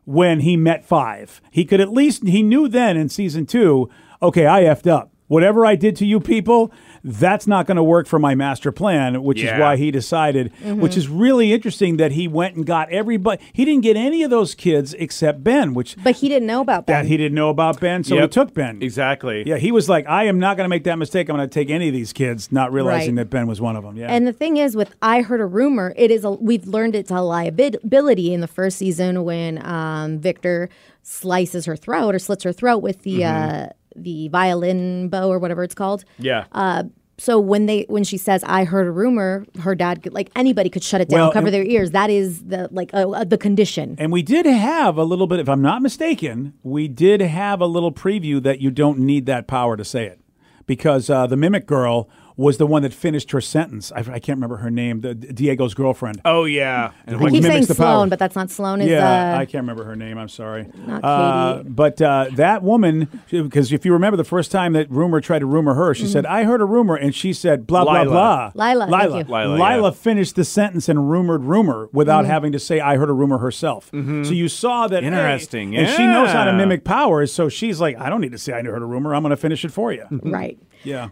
[0.09, 1.43] when he met five.
[1.51, 3.91] He could at least he knew then in season two.
[4.23, 5.13] Okay, I effed up.
[5.29, 6.73] Whatever I did to you people,
[7.05, 9.55] that's not going to work for my master plan, which Yeah.
[9.55, 13.41] is why he decided, which is really interesting that he went and got everybody.
[13.53, 16.87] He didn't get any of those kids except Ben, which But he didn't know about
[16.89, 17.07] that that.
[17.09, 18.83] he didn't know about Ben, so he took Ben.
[18.83, 19.45] Exactly.
[19.47, 21.29] Yeah, he was like, I am not going to make that mistake.
[21.29, 23.23] I'm going to take any of these kids, not realizing Right.
[23.23, 23.97] that Ben was one of them.
[23.97, 24.07] Yeah.
[24.11, 27.11] And the thing is, with I heard a rumor, it is a, we've learned it's
[27.11, 30.69] a liability in the first season when um, Victor
[31.03, 33.65] slices her throat or slits her throat with the Mm-hmm.
[33.67, 36.05] uh, the violin bow or whatever it's called.
[36.19, 36.45] Yeah.
[36.53, 36.85] Uh,
[37.19, 40.71] so when they when she says I heard a rumor, her dad could, like anybody
[40.71, 41.91] could shut it down, Well, cover their ears.
[41.91, 43.97] That is the like uh, uh, the condition.
[43.99, 47.67] And we did have a little bit, if I'm not mistaken, we did have a
[47.67, 50.21] little preview that you don't need that power to say it.
[50.67, 52.09] Because uh, the mimic girl
[52.39, 53.91] was the one that finished her sentence.
[53.93, 56.21] I, I can't remember her name, the, Diego's girlfriend.
[56.25, 56.93] oh yeah.
[57.09, 57.97] Who I keep saying mimics the power.
[57.97, 58.81] Sloane, but that's not Sloane.
[58.81, 60.17] Is yeah, uh, I can't remember her name.
[60.17, 60.69] I'm sorry.
[60.87, 61.69] Not Uh, Katie.
[61.69, 65.47] but uh, that woman, because if you remember the first time that rumor tried to
[65.47, 68.11] rumor her, she said, "I heard a rumor," and she said, "Blah blah Lila.
[68.11, 68.59] blah." Mm-hmm.
[68.61, 69.19] Lila, thank Lila.
[69.19, 69.25] you.
[69.55, 69.95] Lila, Lila yeah.
[69.95, 72.31] finished the sentence and rumored rumor without Mm-hmm.
[72.31, 73.91] having to say, "I heard a rumor" herself.
[73.93, 73.99] So
[74.33, 75.03] you saw that.
[75.03, 78.33] hey, Interesting, and she knows how to mimic powers, so she's like, "I don't need
[78.33, 79.13] to say I heard a rumor.
[79.15, 80.57] I'm going to finish it for you." right.
[80.85, 81.09] Yeah.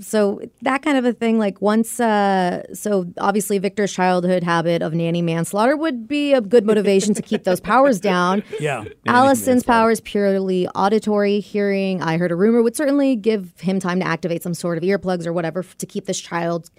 [0.00, 4.92] so that kind of a thing like once uh so obviously victor's childhood habit of
[4.94, 8.84] nanny manslaughter would be a good motivation to keep those powers down yeah.
[9.06, 14.06] allison's powers purely auditory hearing i heard a rumor would certainly give him time to
[14.06, 16.70] activate some sort of earplugs or whatever to keep this child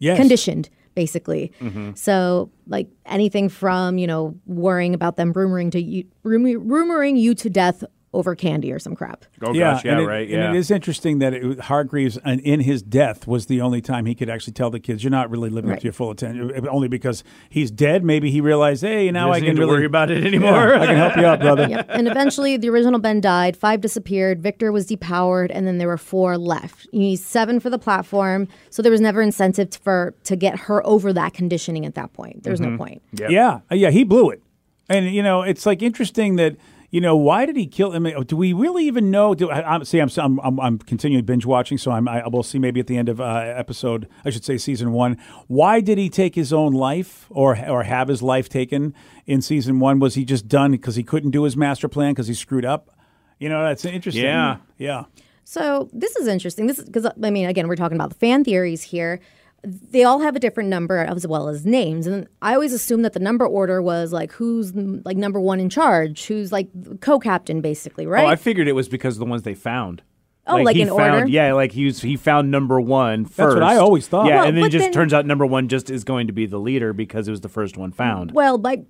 [0.00, 0.18] Yes.
[0.18, 1.52] conditioned basically
[1.94, 7.48] so like anything from you know worrying about them rumoring to you rumoring you to
[7.48, 10.22] death over candy or some crap Oh gosh, yeah, and it- right.
[10.28, 10.50] and Yeah.
[10.52, 14.14] it is interesting that it, Hargreeves, and in his death, was the only time he
[14.14, 16.62] could actually tell the kids, "You're not really living up to your full attention." Uh,
[16.66, 18.04] uh, only because he's dead.
[18.04, 20.74] Maybe he realized, "Hey, now I Doesn't can need really worry about it Yeah, anymore.
[20.74, 21.86] I can help you out, brother." Yep.
[21.90, 23.56] And eventually, the original Ben died.
[23.56, 24.40] Five disappeared.
[24.40, 26.86] Victor was depowered, and then there were four left.
[26.92, 30.58] You need seven for the platform, so there was never incentive to, for to get
[30.60, 32.44] her over that conditioning at that point.
[32.44, 32.76] There was no mm-hmm.
[32.78, 33.02] point.
[33.12, 34.42] Yeah, Uh, yeah, he blew it.
[34.88, 36.56] And you know, it's like interesting that
[36.96, 37.92] you know why did he kill?
[37.92, 38.04] him?
[38.04, 39.34] mean, do we really even know?
[39.34, 39.98] Do I, I'm see?
[39.98, 42.96] I'm, I'm I'm I'm continuing binge watching, so I'm I will see maybe at the
[42.96, 45.18] end of uh, episode, I should say season one.
[45.46, 48.94] Why did he take his own life, or or have his life taken
[49.26, 49.98] in season one?
[49.98, 52.90] Was he just done because he couldn't do his master plan because he screwed up?
[53.38, 54.24] You know, that's interesting.
[54.24, 54.56] Yeah.
[54.78, 55.04] yeah.
[55.44, 56.66] So this is interesting.
[56.66, 59.20] This is because I mean, again, we're talking about the fan theories here.
[59.66, 63.14] They all have a different number as well as names, and I always assumed that
[63.14, 66.68] the number order was like who's like number one in charge, who's like
[67.00, 68.24] co-captain, basically, right?
[68.24, 70.02] Oh, I figured it was because of the ones they found.
[70.46, 71.26] Oh, like he in found, order?
[71.26, 73.36] Yeah, like he was, he found number one first.
[73.36, 74.26] That's what I always thought.
[74.26, 76.32] Yeah, Well, and then but just then- turns out number one just is going to
[76.32, 78.30] be the leader because it was the first one found.
[78.32, 78.84] Well, by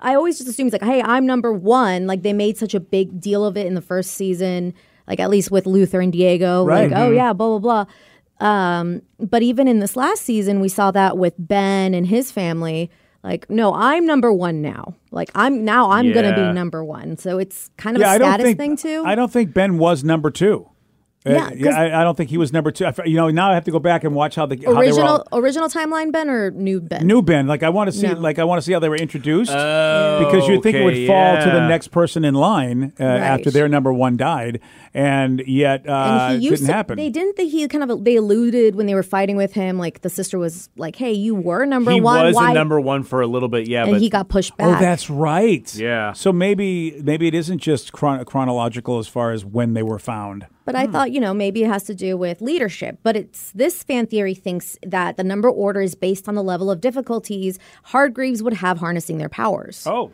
[0.00, 2.06] I always just assume it's like, hey, I'm number one.
[2.06, 4.72] Like they made such a big deal of it in the first season,
[5.06, 6.64] like at least with Luther and Diego.
[6.64, 6.90] Right.
[6.90, 7.16] Like, oh mm-hmm.
[7.16, 7.92] yeah, blah blah blah.
[8.40, 12.90] Um, but even in this last season, we saw that with Ben and his family.
[13.24, 14.94] Like, no, I'm number one now.
[15.10, 17.16] Like I'm now I'm gonna be number one.
[17.16, 19.02] So it's kind of Yeah, a I don't status think thing too.
[19.04, 20.68] I don't think Ben was number two.
[21.26, 22.84] Uh, Yeah, 'cause- I, I don't think he was number two.
[22.84, 24.62] I f- You know, now I have to go back and watch how the how
[24.62, 27.04] they were original all, original timeline Ben or new Ben?
[27.08, 27.48] new Ben.
[27.48, 28.12] Like I want to see, No.
[28.14, 30.94] like I want to see how they were introduced Oh, because you think it would
[30.94, 34.60] okay, fall to the next person in line uh, after their number one died,
[34.94, 36.96] and yet uh, and it he used didn't to, happen.
[36.96, 39.78] They didn't think he kind of they alluded when they were fighting with him.
[39.78, 42.18] Like the sister was like, "Hey, you were number He one.
[42.18, 44.56] He was Why?" number one for a little bit, yeah, and but he got pushed
[44.56, 44.76] back.
[44.76, 45.74] Oh, that's right.
[45.74, 46.12] Yeah.
[46.12, 50.46] So maybe maybe it isn't just chron- chronological as far as when they were found.
[50.64, 52.98] But I thought, you know, maybe it has to do with leadership.
[53.02, 56.70] But it's this fan theory thinks that the number order is based on the level
[56.70, 59.86] of difficulties Hargreeves would have harnessing their powers.
[59.86, 60.12] Oh,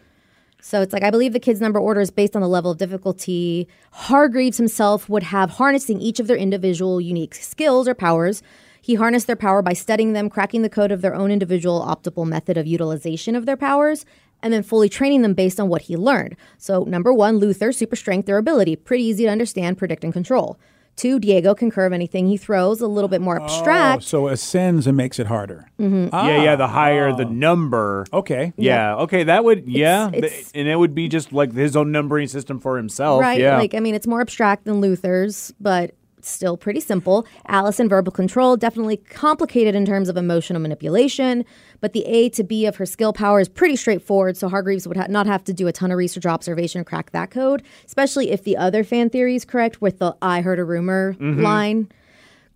[0.66, 2.78] So it's like I believe the kids' number order is based on the level of
[2.78, 8.42] difficulty Hargreeves himself would have harnessing each of their individual unique skills or powers.
[8.80, 12.26] He harnessed their power by studying them, cracking the code of their own individual optimal
[12.26, 14.06] method of utilization of their powers,
[14.42, 16.34] and then fully training them based on what he learned.
[16.56, 20.58] So number one, Luther, super strength, durability, pretty easy to understand, predict, and control.
[20.96, 23.66] Two, Diego can curve anything he throws, a little bit more abstract.
[23.66, 24.04] oh, abstract.
[24.04, 25.68] so ascends and makes it harder.
[25.80, 26.08] Mm-hmm.
[26.12, 26.28] Ah.
[26.28, 27.28] yeah, yeah, the higher the oh.
[27.28, 28.06] number.
[28.12, 28.52] Okay.
[28.56, 31.74] Yeah, okay, that would yeah, It's- th- it's- and it would be just like his
[31.76, 33.20] own numbering system for himself.
[33.20, 33.40] Right.
[33.40, 33.58] Yeah.
[33.58, 35.94] Like, I mean, it's more abstract than Luther's, but
[36.28, 37.26] still pretty simple.
[37.46, 41.44] Allison, verbal control, definitely complicated in terms of emotional manipulation,
[41.80, 44.96] but the A to B of her skill power is pretty straightforward, so Hargreeves would
[44.96, 47.62] ha- not have to do a ton of research or observation to crack that code,
[47.86, 51.42] especially if the other fan theory is correct with the I heard a rumor mm-hmm.
[51.42, 51.88] line.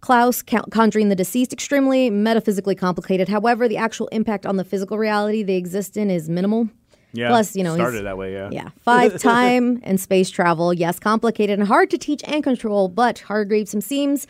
[0.01, 3.29] Klaus, conjuring the deceased, extremely metaphysically complicated.
[3.29, 6.69] However, the actual impact on the physical reality they exist in is minimal.
[7.13, 7.29] Yeah.
[7.29, 8.33] Plus, you know, started that way.
[8.33, 8.51] Yeah.
[8.53, 8.69] Yeah.
[8.83, 10.75] Five, time and space travel.
[10.75, 14.27] Yes, complicated and hard to teach and control, but Hargreeves seems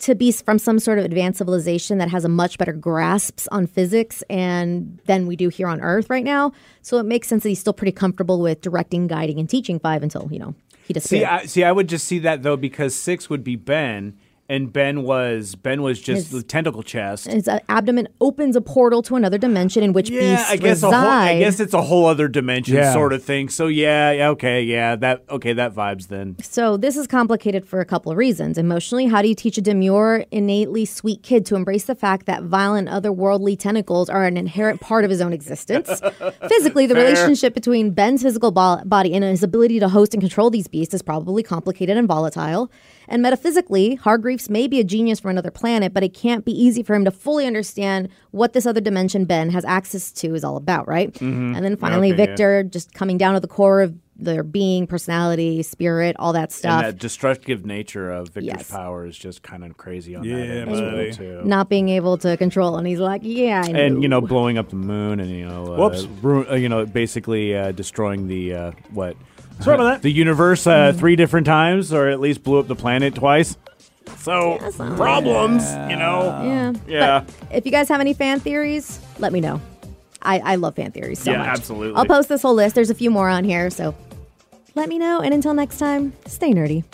[0.00, 3.66] to be from some sort of advanced civilization that has a much better grasps on
[3.66, 6.52] physics and than we do here on Earth right now.
[6.82, 10.02] So it makes sense that he's still pretty comfortable with directing, guiding, and teaching five
[10.02, 10.54] until, you know,
[10.94, 11.24] he See.
[11.24, 14.18] I, see, I would just see that though because six would be Ben,
[14.50, 17.26] and Ben was Ben was just His- the tentacle chest.
[17.26, 20.82] His uh, abdomen opens a portal to another dimension in which Yeah, beasts I guess
[20.82, 21.00] a reside.
[21.00, 22.92] whole, I guess it's a whole other dimension Yeah.
[22.92, 23.48] sort of thing.
[23.48, 26.36] So yeah, yeah, okay, yeah, that okay, that vibes then.
[26.42, 28.58] So this is complicated for a couple of reasons.
[28.58, 32.42] Emotionally, how do you teach a demure, innately sweet kid to embrace the fact that
[32.42, 35.88] violent, otherworldly tentacles are an inherent part of his own existence?
[36.48, 40.50] Physically, the relationship between Ben's physical bo- body and his ability to host and control
[40.50, 42.70] these beasts is probably complicated and volatile.
[43.10, 46.82] And metaphysically, Hargreeves may be a genius from another planet, but it can't be easy
[46.84, 50.56] for him to fully understand what this other dimension Ben has access to is all
[50.56, 51.20] about, right?
[51.20, 52.26] And then finally, Okay, yeah.
[52.26, 56.84] Victor just coming down to the core of their being, personality, spirit, all that stuff.
[56.84, 58.70] And that destructive nature of Victor's Yes.
[58.70, 61.12] power is just kind of crazy on Yeah, that end well, buddy.
[61.12, 61.40] too.
[61.44, 64.58] not being able to control, and he's like, "Yeah, I know." and you know, blowing
[64.58, 66.06] up the moon, and you know, uh, Whoops.
[66.22, 69.16] ru- uh, you know, basically uh, destroying the uh, what?
[69.60, 70.02] Sorry about that.
[70.02, 73.56] The universe uh, three different times, or at least blew up the planet twice.
[74.16, 74.58] So
[74.96, 76.42] problems, you know.
[76.44, 77.20] yeah, Yeah.
[77.48, 79.60] But if you guys have any fan theories, let me know.
[80.22, 81.48] I, I love fan theories so Yeah, much.
[81.48, 81.96] absolutely.
[81.96, 82.74] I'll post this whole list.
[82.74, 83.94] There's a few more on here, so
[84.74, 85.20] let me know.
[85.20, 86.84] And until next time, stay nerdy.